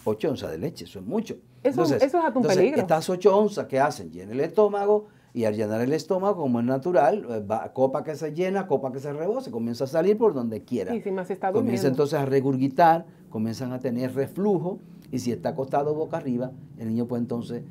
[0.06, 1.36] 8 onzas de leche, eso es mucho.
[1.63, 2.80] Eso, eso es a tu peligro.
[2.80, 6.65] Estas 8 onzas que hacen, llenan el estómago y al llenar el estómago, como es
[6.65, 10.34] natural, eh, va, copa que se llena, copa que se rebose, comienza a salir por
[10.34, 10.95] donde quiera.
[10.95, 14.80] Y si más está comienza entonces a regurgitar, comienzan a tener reflujo
[15.12, 17.62] y si está acostado boca arriba, el niño puede entonces,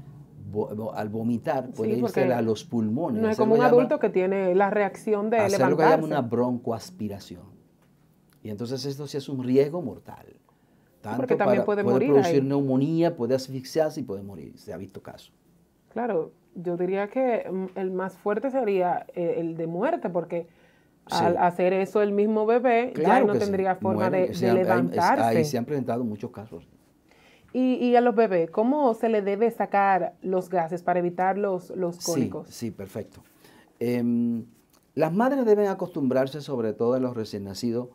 [0.95, 3.21] al vomitar, puede irse a los pulmones.
[3.21, 6.21] No es como un adulto que tiene la reacción de hacer lo que llama una
[6.21, 7.57] broncoaspiración.
[8.45, 10.37] Y entonces esto sí es un riesgo mortal.
[11.01, 14.57] Tanto porque también puede, puede producir neumonía, puede asfixiarse y puede morir.
[14.57, 15.33] Se ha visto caso.
[15.89, 20.49] Claro, yo diría que mm, el más fuerte sería eh, el de muerte, porque
[21.11, 25.23] al hacer eso el mismo bebé ya no tendría forma de, levantarse.
[25.23, 26.67] ahí se han presentado muchos casos.
[27.53, 32.05] Y, a los bebés, ¿cómo se le debe sacar los gases para evitar los, los
[32.05, 32.49] cólicos?
[32.49, 33.23] Sí, sí perfecto.
[33.81, 34.45] Em,
[34.95, 37.89] las madres deben acostumbrarse, sobre todo en los recién nacidos,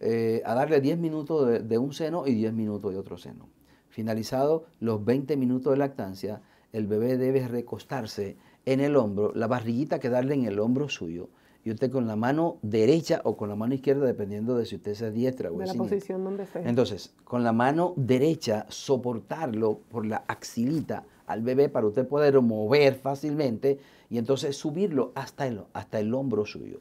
[0.00, 3.48] eh, a darle 10 minutos de, un seno y 10 minutos de otro seno.
[3.88, 6.42] Finalizado los 20 minutos de lactancia,
[6.76, 8.36] el bebé debe recostarse
[8.66, 11.30] en el hombro, la barriguita quedarle en el hombro suyo
[11.64, 14.92] y usted con la mano derecha o con la mano izquierda, dependiendo de si usted
[14.92, 16.68] es diestra o de la posición donde sea.
[16.68, 22.94] Entonces, con la mano derecha, soportarlo por la axilita al bebé para usted poder mover
[22.94, 23.78] fácilmente
[24.10, 26.80] y entonces subirlo hasta el, hasta el hombro suyo.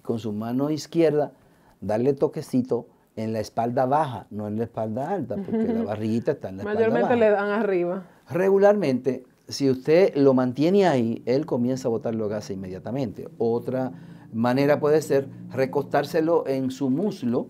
[0.00, 1.32] Con su mano izquierda,
[1.80, 6.48] darle toquecito en la espalda baja, no en la espalda alta, porque la barriguita está
[6.48, 6.90] en la espalda baja.
[6.92, 8.04] Mayormente le dan arriba.
[8.32, 13.28] Regularmente, si usted lo mantiene ahí, él comienza a botar los gases inmediatamente.
[13.38, 13.92] Otra
[14.32, 17.46] manera puede ser recostárselo en su muslo,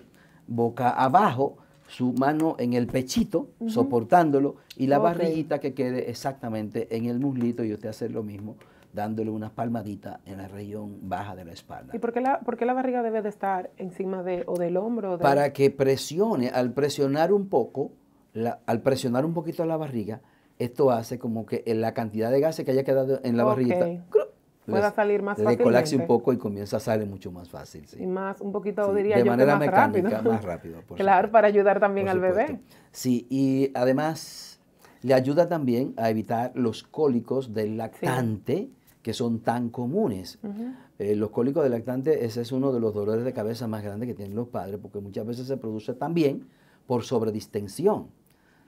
[0.47, 7.07] boca abajo, su mano en el pechito, soportándolo, y la barriguita que quede exactamente en
[7.07, 8.57] el muslito y usted hacer lo mismo
[8.93, 11.95] dándole unas palmaditas en la región baja de la espalda.
[11.97, 15.19] ¿Y por qué la, por la barriga debe de estar encima de, o del hombro?
[15.19, 17.93] Para que presione, al presionar un poco,
[18.67, 20.21] al presionar un poquito la barriga,
[20.59, 24.05] esto hace como que la cantidad de gases que haya quedado en la barriguita
[24.67, 25.65] pueda salir más fácilmente.
[25.65, 27.85] colapse un poco y comienza a salir mucho más fácil.
[27.99, 30.33] Y más, un poquito, diría yo, de manera más mecánica, rápido.
[30.33, 30.83] más rápido.
[30.95, 32.61] claro, para ayudar también al bebé.
[32.91, 34.61] Sí, y además
[35.03, 38.71] le ayuda también a evitar los cólicos del lactante
[39.03, 40.39] que son tan comunes.
[40.99, 44.09] Eh, los cólicos del lactante, ese es uno de los dolores de cabeza más grandes
[44.09, 46.47] que tienen los padres, porque muchas veces se produce también
[46.87, 48.09] por sobredistensión.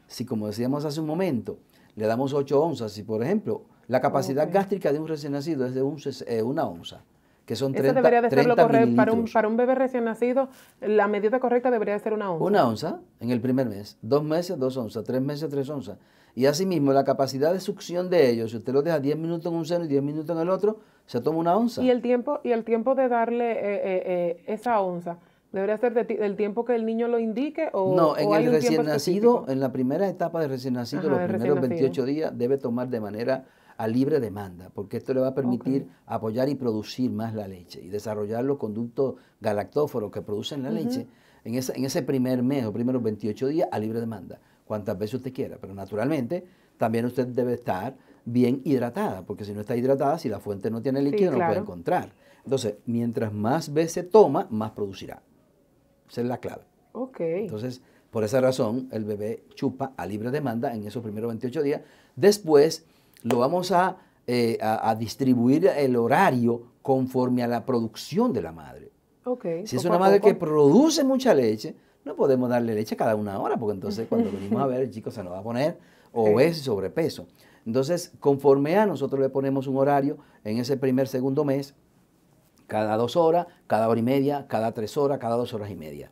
[0.08, 1.58] Si, como decíamos hace un momento,
[1.96, 5.74] le damos 8 onzas, si por ejemplo la capacidad gástrica de un recién nacido es
[5.74, 7.04] de un, eh, una onza,
[7.44, 8.96] que son 30, debería de ser lo correcto.
[8.96, 10.48] Para un, para un bebé recién nacido,
[10.80, 12.44] la medida correcta debería ser una onza.
[12.44, 15.98] Una onza en el primer mes, dos meses, dos onzas, tres meses, tres onzas.
[16.36, 19.58] Y asimismo, la capacidad de succión de ellos, si usted lo deja 10 minutos en
[19.58, 21.80] un seno y 10 minutos en el otro, se toma una onza.
[21.80, 25.18] Y el tiempo, y el tiempo de darle eh, eh, esa onza,
[25.54, 29.44] ¿Debería ser del tiempo que el niño lo indique o No, en el recién nacido,
[29.46, 33.44] en la primera etapa de recién nacido, los primeros 28 días, debe tomar de manera
[33.76, 37.80] a libre demanda, porque esto le va a permitir apoyar y producir más la leche
[37.80, 41.06] y desarrollar los conductos galactóforos que producen la leche
[41.44, 45.14] en ese, en ese primer mes o primeros 28 días a libre demanda, cuantas veces
[45.14, 45.58] usted quiera.
[45.60, 46.44] Pero naturalmente
[46.78, 50.82] también usted debe estar bien hidratada, porque si no está hidratada, si la fuente no
[50.82, 52.12] tiene líquido, no lo puede encontrar.
[52.42, 55.22] Entonces, mientras más veces toma, más producirá.
[56.08, 56.62] Esa es la clave.
[56.92, 57.20] Ok.
[57.20, 61.80] Entonces, por esa razón, el bebé chupa a libre demanda en esos primeros 28 días.
[62.14, 62.86] Después,
[63.22, 63.72] lo vamos
[64.26, 68.92] eh, a, a, distribuir el horario conforme a la producción de la madre.
[69.24, 73.40] Okay, si es una madre que produce mucha leche, no podemos darle leche cada una
[73.40, 75.78] hora, porque entonces cuando venimos a ver, el chico se nos va a poner
[76.12, 77.26] obeso y sobrepeso.
[77.66, 81.74] Entonces, conforme a nosotros le ponemos un horario en ese primer, segundo mes,
[82.66, 86.10] cada dos horas, cada hora y media, cada tres horas, cada dos horas y media.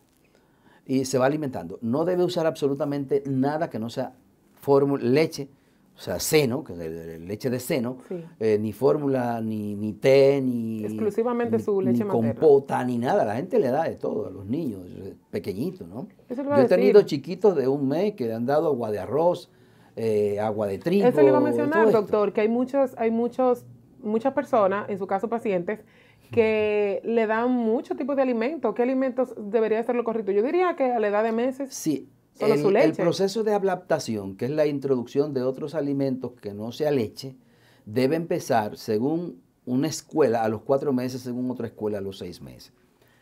[0.87, 1.79] Y se va alimentando.
[1.81, 4.15] No debe usar absolutamente nada que no sea
[4.61, 5.49] fórmula, leche,
[5.95, 7.99] o sea, seno, que es leche de seno,
[8.41, 10.85] eh, ni fórmula, ni, ni, té, ni...
[10.85, 13.25] Exclusivamente su leche ni compota, ni nada.
[13.25, 16.09] La gente le da de todo a los niños, eh, pequeñitos, ¿no?
[16.29, 19.51] Yo he tenido chiquitos de un mes que han dado agua de arroz,
[19.95, 21.07] eh, agua de trigo.
[21.07, 23.67] Eso le iba a mencionar, doctor, que hay muchos, hay muchos,
[24.03, 25.81] muchas personas, en su caso pacientes,
[26.33, 28.75] que le dan mucho tipo de alimentos.
[28.75, 30.33] ¿Qué alimentos debería ser lo correcto?
[30.33, 31.73] Yo diría que a la edad de meses.
[31.73, 32.09] Sí,
[32.41, 37.37] el, proceso de adaptación, que es la introducción de otros alimentos que no sea leche,
[37.85, 42.41] debe empezar según una escuela a los cuatro meses, según otra escuela a los seis
[42.41, 42.73] meses.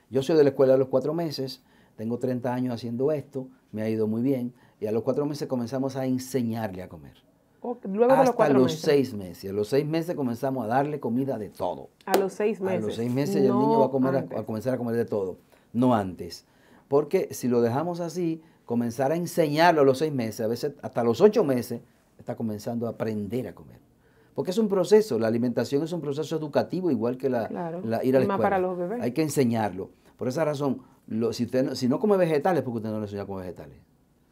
[0.08, 1.62] Yo soy de la escuela a los cuatro meses,
[1.96, 5.48] tengo 30 años haciendo esto, me ha ido muy bien, y a los cuatro meses
[5.48, 7.29] comenzamos a enseñarle a comer.
[7.62, 9.50] Luego de los cuatro los seis meses.
[9.50, 11.90] A los seis meses comenzamos a darle comida de todo.
[12.06, 12.82] A los seis meses.
[12.82, 15.38] A los seis meses el niño va a, comer a comenzar a comer de todo,
[15.72, 16.46] no antes.
[16.88, 21.04] Porque si lo dejamos así, comenzar a enseñarlo a los seis meses, a veces hasta
[21.04, 21.80] los ocho meses,
[22.18, 23.78] está comenzando a aprender a comer.
[24.34, 27.48] Porque es un proceso, la alimentación es un proceso educativo igual que la,
[28.02, 28.38] ir a la escuela.
[28.38, 29.02] para los bebés.
[29.02, 29.90] Hay que enseñarlo.
[30.16, 30.82] Por esa razón,
[31.32, 33.76] si, usted, si no come vegetales, porque usted no le enseña a comer vegetales.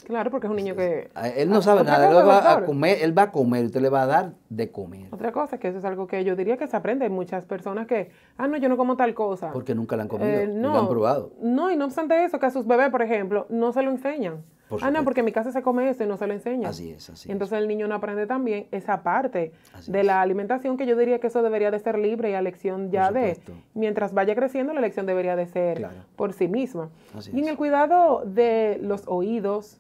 [0.08, 1.10] Claro, porque es un niño que...
[1.36, 4.02] Él no sabe nada, él va a comer, él va a comer, usted le va
[4.02, 5.08] a dar de comer.
[5.10, 7.04] Otra cosa, que eso es algo que yo diría que se aprende.
[7.04, 9.50] Hay muchas personas que, ah, no, yo no como tal cosa.
[9.52, 11.32] Porque nunca la han comido, eh, no, lo han probado.
[11.42, 14.42] No, y no obstante eso, que a sus bebés, por ejemplo, no se lo enseñan.
[14.80, 16.70] ah, no, porque en mi casa se come eso y no se lo enseñan.
[16.70, 19.52] Así es, así Entonces el niño no aprende también esa parte
[19.86, 22.90] de la alimentación, que yo diría que eso debería de ser libre y a elección
[22.90, 23.38] ya de,
[23.74, 26.88] mientras vaya creciendo, la elección debería de ser por sí misma.
[27.30, 29.78] y en el cuidado de los oídos,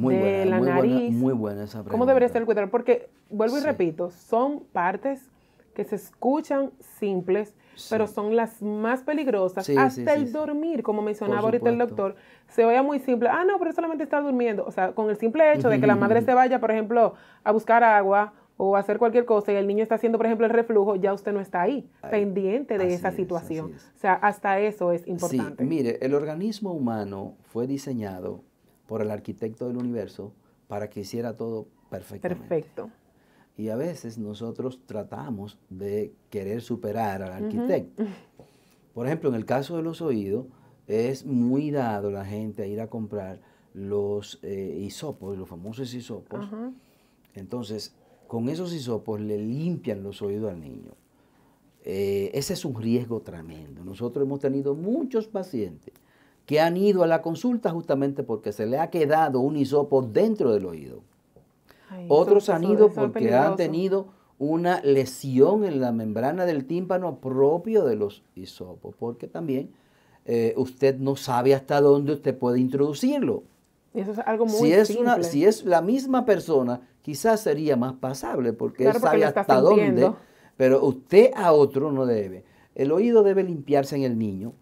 [0.00, 1.12] muy de la nariz.
[1.12, 1.92] muy buena esa pregunta.
[1.92, 2.68] ¿Cómo debería ser el cuidado?
[2.70, 5.28] Porque, vuelvo y repito, son partes
[5.74, 7.54] que se escuchan simples,
[7.88, 9.68] pero son las más peligrosas.
[9.70, 12.16] Hasta el dormir, como mencionaba ahorita el doctor,
[12.48, 13.28] se oye muy simple.
[13.28, 14.64] Ah, no, pero solamente está durmiendo.
[14.66, 17.52] O sea, con el simple hecho de que la madre se vaya, por ejemplo, a
[17.52, 20.94] buscar agua o hacer cualquier cosa y el niño está haciendo, por ejemplo, el reflujo,
[20.96, 23.72] ya usted no está ahí, pendiente de esa situación.
[23.96, 25.62] O sea, hasta eso es importante.
[25.62, 28.42] Sí, mire, el organismo humano fue diseñado
[28.90, 30.32] por el arquitecto del universo
[30.66, 32.48] para que hiciera todo perfectamente.
[32.48, 32.90] Perfecto.
[33.56, 38.02] Y a veces nosotros tratamos de querer superar al arquitecto.
[38.92, 40.46] Por ejemplo, en el caso de los oídos,
[40.88, 43.40] es muy dado la gente a ir a comprar
[43.74, 46.48] los eh, hisopos, los famosos hisopos.
[47.36, 47.94] Entonces,
[48.26, 50.96] con esos hisopos le limpian los oídos al niño.
[51.84, 53.84] Eh, ese es un riesgo tremendo.
[53.84, 55.94] Nosotros hemos tenido muchos pacientes
[56.50, 60.52] que han ido a la consulta justamente porque se le ha quedado un hisopo dentro
[60.52, 61.04] del oído.
[62.08, 67.94] Otros han ido porque han tenido una lesión en la membrana del tímpano propio de
[67.94, 69.70] los hisopos, porque también
[70.24, 73.44] eh, usted no sabe hasta dónde usted puede introducirlo.
[73.94, 77.92] Eso es algo muy si es Una, si es la misma persona, quizás sería más
[77.92, 80.10] pasable porque él sabe hasta dónde,
[80.56, 82.42] pero usted a otro no debe.
[82.74, 84.52] El oído debe limpiarse en el niño,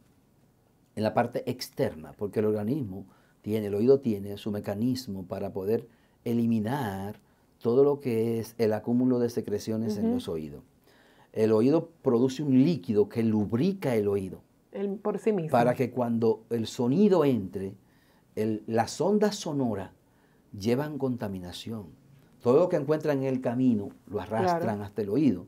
[0.99, 3.07] en la parte externa, porque el organismo
[3.41, 5.87] tiene, el oído tiene su mecanismo para poder
[6.25, 7.21] eliminar
[7.63, 10.65] todo lo que es el acúmulo de secreciones en los oídos.
[11.33, 14.43] El oído produce un líquido que lubrica el oído.
[15.01, 15.53] por sí mismo.
[15.53, 17.77] Para que cuando el sonido entre,
[18.67, 19.93] las ondas sonoras
[20.59, 21.87] llevan contaminación.
[22.43, 25.47] Todo lo que encuentran en el camino lo arrastran hasta el oído.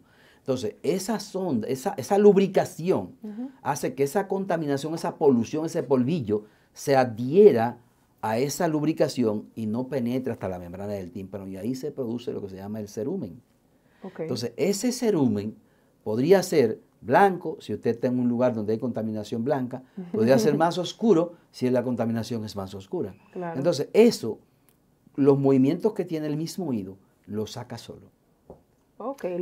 [0.51, 3.13] Entonces, esa sonda, esa, esa lubricación
[3.63, 7.79] hace que esa contaminación, esa polución, ese polvillo se adhiera
[8.21, 11.47] a esa lubricación y no penetre hasta la membrana del tímpano.
[11.47, 13.41] Y ahí se produce lo que se llama el cerumen.
[14.19, 15.55] Entonces, ese cerumen
[16.03, 20.57] podría ser blanco, si usted está en un lugar donde hay contaminación blanca, podría ser
[20.59, 23.15] más oscuro si la contaminación es más oscura.
[23.55, 24.41] Entonces, eso,
[25.15, 28.11] los movimientos que tiene el mismo oído, lo saca solo.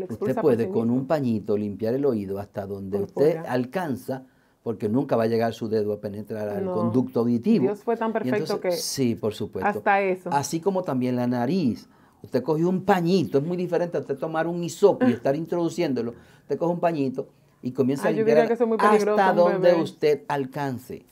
[0.09, 4.25] Usted puede con un pañito limpiar el oído hasta donde usted alcanza,
[4.63, 7.65] porque nunca va a llegar su dedo a penetrar al conducto auditivo.
[7.65, 8.73] Dios fue tan perfecto que...
[8.73, 9.69] Sí, por supuesto.
[9.69, 10.31] Hasta eso.
[10.33, 11.89] Así como también la nariz.
[12.23, 16.15] Usted cogió un pañito, es muy diferente a usted tomar un hisopo y estar introduciéndolo.
[16.43, 17.29] Usted coge un pañito
[17.63, 21.07] y comienza a limpiar hasta donde usted alcance.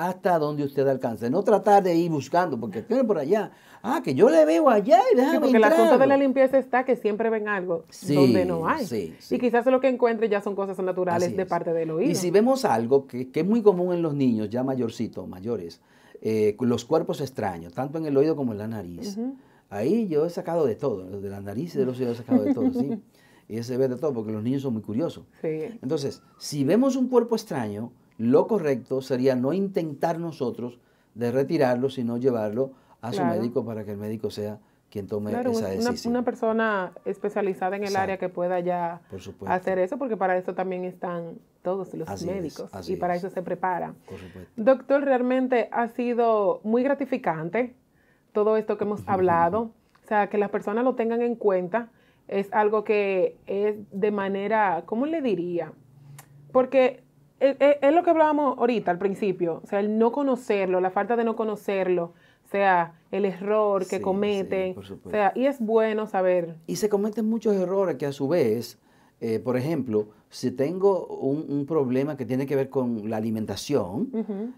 [0.00, 1.28] Hasta donde usted alcance.
[1.28, 3.50] No tratar de ir buscando, porque tiene por allá.
[3.82, 6.56] Ah, que yo le veo allá y déjame sí, porque el asunto de la limpieza
[6.56, 9.14] está que siempre ven algo donde no hay.
[9.30, 12.10] Y quizás lo que encuentre ya son cosas naturales de parte del oído.
[12.10, 15.82] Y si vemos algo que, es muy común en los niños ya mayorcitos, mayores,
[16.22, 19.18] eh, los cuerpos extraños, tanto en el oído como en la nariz.
[19.68, 22.42] Ahí yo he sacado de todo, de la nariz y de los oídos he sacado
[22.42, 23.02] de todo, ¿sí?
[23.48, 25.24] y se ve de todo, porque los niños son muy curiosos.
[25.42, 30.78] Entonces, si vemos un cuerpo extraño, lo correcto sería no intentar nosotros
[31.14, 34.58] de retirarlo, sino llevarlo a su médico para que el médico sea
[34.90, 36.12] quien tome esa decisión.
[36.12, 39.00] Una, persona especializada en el área que pueda ya
[39.46, 43.94] hacer eso, porque para eso también están todos los médicos y para eso se prepara.
[44.54, 47.74] Doctor, realmente ha sido muy gratificante
[48.32, 49.70] todo esto que hemos hablado,
[50.04, 51.88] o sea, que las personas lo tengan en cuenta
[52.28, 55.72] es algo que es de manera, ¿cómo le diría?
[56.52, 57.02] Porque
[57.40, 61.24] es, lo que hablábamos ahorita al principio, o sea, el no conocerlo, la falta de
[61.24, 62.12] no conocerlo,
[62.44, 66.56] o sea, el error que cometen, o sea, y es bueno saber.
[66.66, 68.78] Y se cometen muchos errores que a su vez,
[69.20, 74.10] eh, por ejemplo, si tengo un, problema que tiene que ver con la alimentación,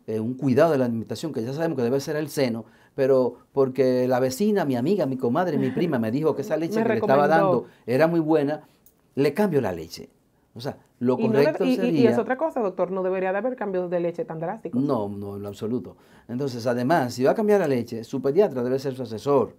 [0.06, 2.64] eh, un cuidado de la alimentación, que ya sabemos que debe ser el seno,
[2.94, 6.82] pero porque la vecina, mi amiga, mi comadre, mi prima me dijo que esa leche
[6.82, 8.68] que le estaba dando era muy buena,
[9.14, 10.10] le cambio la leche.
[10.54, 12.00] O sea, lo correcto y, sería...
[12.00, 14.82] Y es otra cosa, doctor, no debería de haber cambios de leche tan drásticos.
[14.82, 15.96] No, no, en lo absoluto.
[16.28, 19.56] Entonces, además, si va a cambiar la leche, su pediatra debe ser su asesor.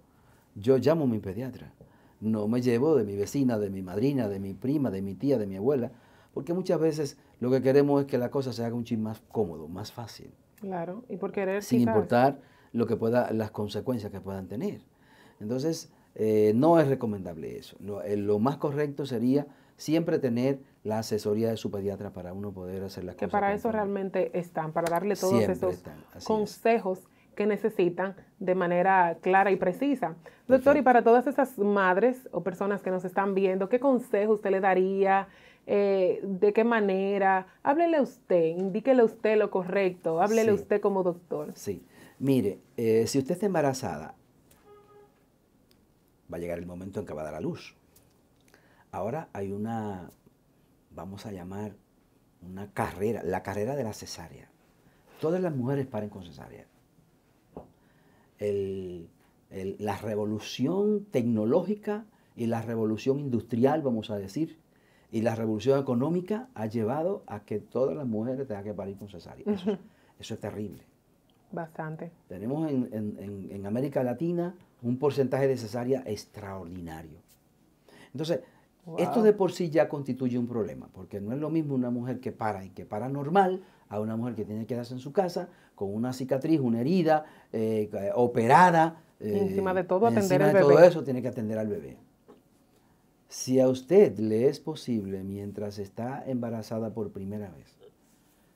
[0.54, 1.72] Yo llamo a mi pediatra.
[2.20, 5.36] No me llevo de mi vecina, de mi madrina, de mi prima, de mi tía,
[5.36, 5.90] de mi abuela,
[6.32, 9.20] porque muchas veces lo que queremos es que la cosa se haga un ching más
[9.32, 10.30] cómodo, más fácil.
[10.60, 11.62] Claro, y por querer...
[11.62, 12.40] Sin importar
[12.72, 14.80] lo que pueda, las consecuencias que puedan tener.
[15.40, 17.76] Entonces, eh, no es recomendable eso.
[18.04, 22.84] Eh, lo, más correcto sería siempre tener la asesoría de su pediatra para uno poder
[22.84, 23.30] hacer las que cosas.
[23.30, 25.82] Que para eso realmente están, para darle todos esos
[26.24, 27.00] consejos
[27.34, 30.14] que necesitan de manera clara y precisa.
[30.46, 34.50] Doctor, y para todas esas madres o personas que nos están viendo, ¿qué consejo usted
[34.50, 35.26] le daría?
[35.66, 37.46] Eh, ¿De qué manera?
[37.62, 41.52] Háblele usted, indíquele usted lo correcto, háblele usted como doctor.
[41.56, 41.82] Sí.
[42.18, 44.14] Mire, eh, si usted está embarazada,
[46.32, 47.74] va a llegar el momento en que va a dar a luz.
[48.92, 50.10] Ahora hay una,
[50.94, 51.76] vamos a llamar,
[52.42, 54.50] una carrera, la carrera de la cesárea.
[55.20, 56.66] Todas las mujeres paren con cesárea.
[58.40, 64.58] la revolución tecnológica y la revolución industrial, vamos a decir,
[65.10, 69.08] y la revolución económica ha llevado a que todas las mujeres tengan que parir con
[69.08, 69.44] cesárea.
[70.18, 70.82] Eso, es terrible.
[71.52, 72.10] Bastante.
[72.28, 77.20] Tenemos en, América Latina un porcentaje de cesárea extraordinario.
[78.12, 78.40] Entonces,
[78.98, 82.20] esto de por sí ya constituye un problema, porque no es lo mismo una mujer
[82.20, 85.12] que para y que para normal a una mujer que tiene que quedarse en su
[85.12, 89.02] casa con una cicatriz, una herida, eh, operada.
[89.20, 90.60] encima de todo, atender al bebé.
[90.60, 91.96] todo eso, tiene que atender al bebé.
[93.28, 97.76] Si a usted le es posible, mientras está embarazada por primera vez,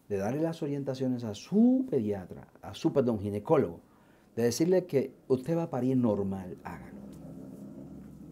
[0.09, 3.81] de darle las orientaciones a su pediatra, a su, perdón, ginecólogo,
[4.37, 6.99] de decirle que usted va a parir normal, hágalo.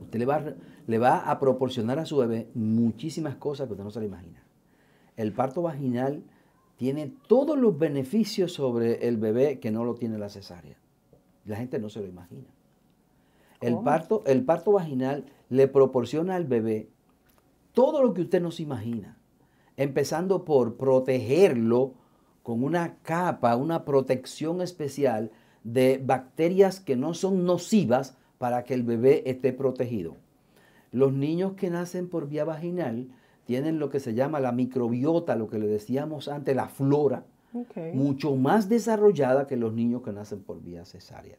[0.03, 0.55] Usted le va,
[0.87, 4.43] le va a proporcionar a su bebé muchísimas cosas que usted no se le imagina.
[5.17, 6.23] El parto vaginal
[6.77, 10.77] tiene todos los beneficios sobre el bebé que no lo tiene la cesárea.
[11.45, 12.49] La gente no se lo imagina.
[13.61, 16.91] El parto, el parto vaginal le proporciona al bebé
[17.73, 19.19] todo lo que usted no se imagina,
[19.77, 21.95] empezando por protegerlo
[22.43, 25.31] con una capa, una protección especial
[25.65, 30.17] de bacterias que no son nocivas para que el bebé esté protegido.
[30.97, 33.09] Los niños que nacen por vía vaginal
[33.45, 37.27] tienen lo que se llama la microbiota, lo que le decíamos antes, la flora,
[37.93, 41.37] mucho más desarrollada que los niños que nacen por vía cesárea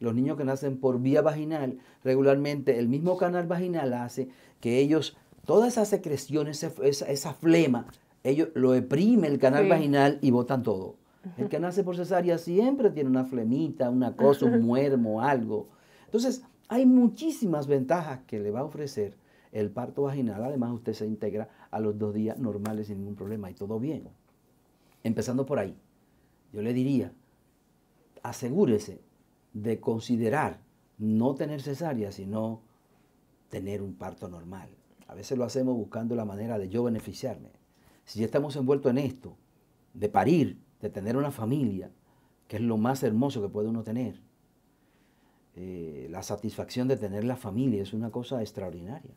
[0.00, 4.28] los niños que nacen por vía vaginal, regularmente el mismo canal vaginal hace
[4.58, 7.86] que ellos, todas esas secreciones, esa, flema,
[8.24, 10.96] ellos lo exprime el canal vaginal y botan todo.
[11.36, 15.68] El que nace por cesárea siempre tiene una flemita, una cosa, un muermo, algo.
[16.06, 19.16] Entonces, hay muchísimas ventajas que le va a ofrecer
[19.50, 20.44] el parto vaginal.
[20.44, 24.08] Además, usted se integra a los dos días normales sin ningún problema y todo bien.
[25.02, 25.76] Empezando por ahí,
[26.52, 27.12] yo le diría,
[28.22, 29.02] asegúrese
[29.52, 30.60] de considerar
[30.96, 32.62] no tener cesárea, sino
[33.48, 34.70] tener un parto normal.
[35.08, 37.50] A veces lo hacemos buscando la manera de yo beneficiarme.
[38.04, 39.36] Si ya estamos envueltos en esto,
[39.92, 41.90] de parir, de tener una familia,
[42.46, 44.20] que es lo más hermoso que puede uno tener,
[45.56, 49.12] eh, la satisfacción de tener la familia es una cosa extraordinaria.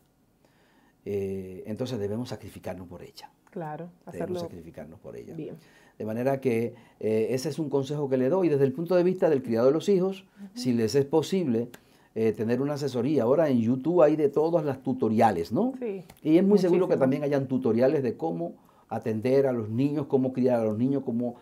[1.04, 3.30] Eh, entonces debemos sacrificarnos por ella.
[3.50, 3.90] Claro.
[4.10, 5.34] Debemos sacrificarnos por ella.
[5.34, 5.56] Bien.
[5.98, 9.04] De manera que eh, ese es un consejo que le doy desde el punto de
[9.04, 10.24] vista del criado de los hijos,
[10.54, 11.68] si les es posible
[12.16, 13.22] eh, tener una asesoría.
[13.22, 15.74] Ahora en YouTube hay de todas las tutoriales, ¿no?
[15.78, 16.02] Sí.
[16.22, 18.54] Y es muy seguro que también hayan tutoriales de cómo
[18.88, 21.36] atender a los niños, cómo criar a los niños, cómo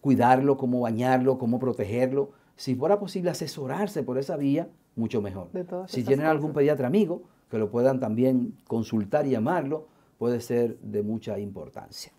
[0.00, 2.30] cuidarlo, cómo bañarlo, cómo protegerlo.
[2.56, 5.48] Si fuera posible asesorarse por esa vía, mucho mejor.
[5.86, 9.86] si tienen algún pediatra amigo, que lo puedan también consultar y llamarlo,
[10.18, 12.12] puede ser de mucha importancia.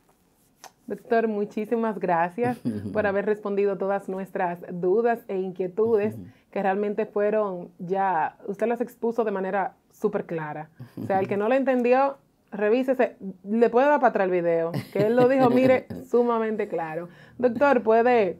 [0.86, 2.58] Doctor, muchísimas gracias
[2.94, 6.16] por haber respondido todas nuestras dudas e inquietudes
[6.52, 10.70] que realmente fueron ya, usted las expuso de manera súper clara.
[11.02, 12.18] O sea, el que no lo entendió,
[12.52, 17.10] revísese, le puede dar para atrás el video, que él lo dijo, mire, sumamente claro.
[17.38, 18.38] Doctor, puede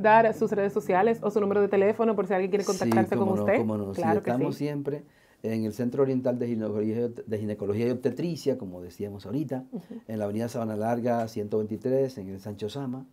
[0.00, 3.28] dar sus redes sociales o su número de teléfono por si alguien quiere contactarse con
[3.28, 3.64] usted.
[3.94, 5.04] Claro estamos siempre
[5.42, 9.64] en el Centro Oriental de Ginecología, y Obstetricia, como decíamos ahorita,
[10.06, 13.06] en la Avenida Sabana Larga 123, en el Sancho Sama.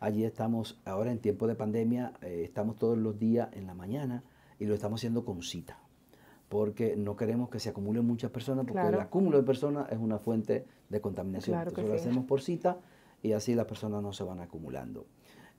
[0.00, 4.22] Allí estamos, ahora en tiempo de pandemia, eh, estamos todos los días en la mañana
[4.58, 5.78] y lo estamos haciendo con cita,
[6.48, 10.18] porque no queremos que se acumulen muchas personas, porque el acúmulo de personas es una
[10.18, 11.58] fuente de contaminación.
[11.58, 12.78] Entonces lo hacemos por cita
[13.22, 15.06] y así las personas no se van acumulando.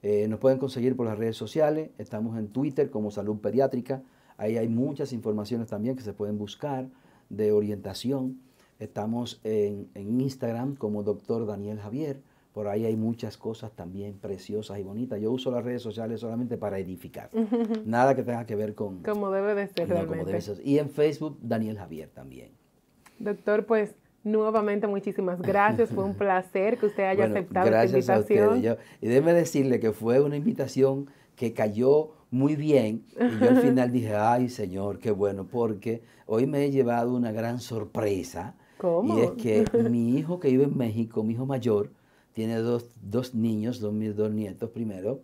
[0.02, 4.04] Eh, nos pueden conseguir por las redes sociales, estamos en Twitter como Salud Pediátrica,
[4.38, 6.88] Ahí hay muchas informaciones también que se pueden buscar
[7.30, 8.40] de orientación.
[8.80, 12.22] Estamos en, Instagram como doctor Daniel Javier.
[12.54, 15.20] Por ahí hay muchas cosas también preciosas y bonitas.
[15.22, 17.30] Yo uso las redes sociales solamente para edificar.
[17.86, 19.04] Nada que tenga que ver con...
[19.04, 20.38] Como debe de ser realmente.
[20.64, 22.52] Y en Facebook, Daniel Javier también.
[23.20, 23.96] Doctor, pues
[24.26, 25.90] nuevamente muchísimas gracias.
[25.90, 28.62] Fue un placer que usted haya aceptado esta invitación.
[29.02, 31.08] y déjeme decirle que fue una invitación
[31.38, 33.06] que cayó muy bien.
[33.18, 37.32] Y yo al final dije, ay Señor, qué bueno, porque hoy me he llevado una
[37.32, 38.56] gran sorpresa.
[38.78, 39.18] ¿Cómo?
[39.18, 41.92] Y es que mi hijo que vive en México, mi hijo mayor,
[42.34, 42.90] tiene dos,
[43.34, 45.22] niños, dos, mis dos nietos primero.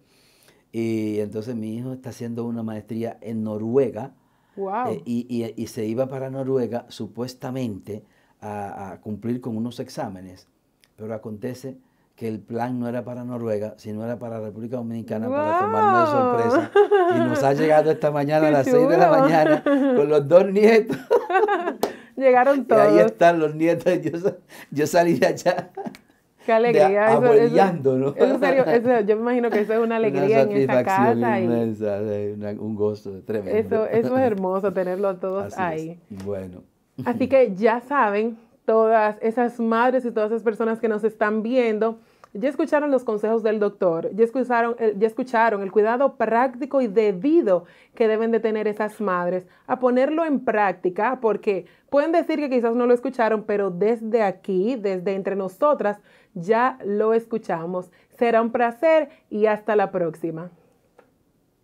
[0.72, 4.14] Y entonces mi hijo está haciendo una maestría en Noruega.
[4.56, 4.91] Wow.
[4.91, 8.04] Eh, y, se iba para Noruega supuestamente
[8.42, 10.48] a, a cumplir con unos exámenes.
[10.98, 11.78] Pero acontece
[12.16, 16.52] que el plan no era para Noruega, sino era para República Dominicana para tomarnos de
[16.52, 16.72] sorpresa.
[17.16, 20.46] Y nos ha llegado esta mañana a las 6 de la mañana con los dos
[20.52, 20.98] nietos.
[22.16, 22.94] Llegaron todos.
[22.94, 24.02] Y ahí están los nietos.
[24.02, 24.12] Yo,
[24.70, 25.72] yo salí de allá
[26.46, 27.20] Qué alegría.
[27.20, 28.16] De, eso, ¿no?
[28.16, 31.39] Eso, serio, eso, yo me imagino que eso es una alegría en esa casa.
[31.39, 33.60] Inmensa, y, un gozo tremendo.
[33.60, 36.00] Eso, eso es hermoso, tenerlo a todos ahí.
[36.26, 36.64] Bueno.
[37.06, 42.00] Así que ya saben, todas esas madres y todas esas personas que nos están viendo,
[42.34, 46.88] ya escucharon los consejos del doctor, ya escucharon, eh, ya escucharon el cuidado práctico y
[46.88, 52.50] debido que deben de tener esas madres, a ponerlo en práctica, porque pueden decir que
[52.50, 56.00] quizás no lo escucharon, pero desde aquí, desde entre nosotras,
[56.34, 57.92] ya lo escuchamos.
[58.18, 60.52] Será un placer y hasta la próxima.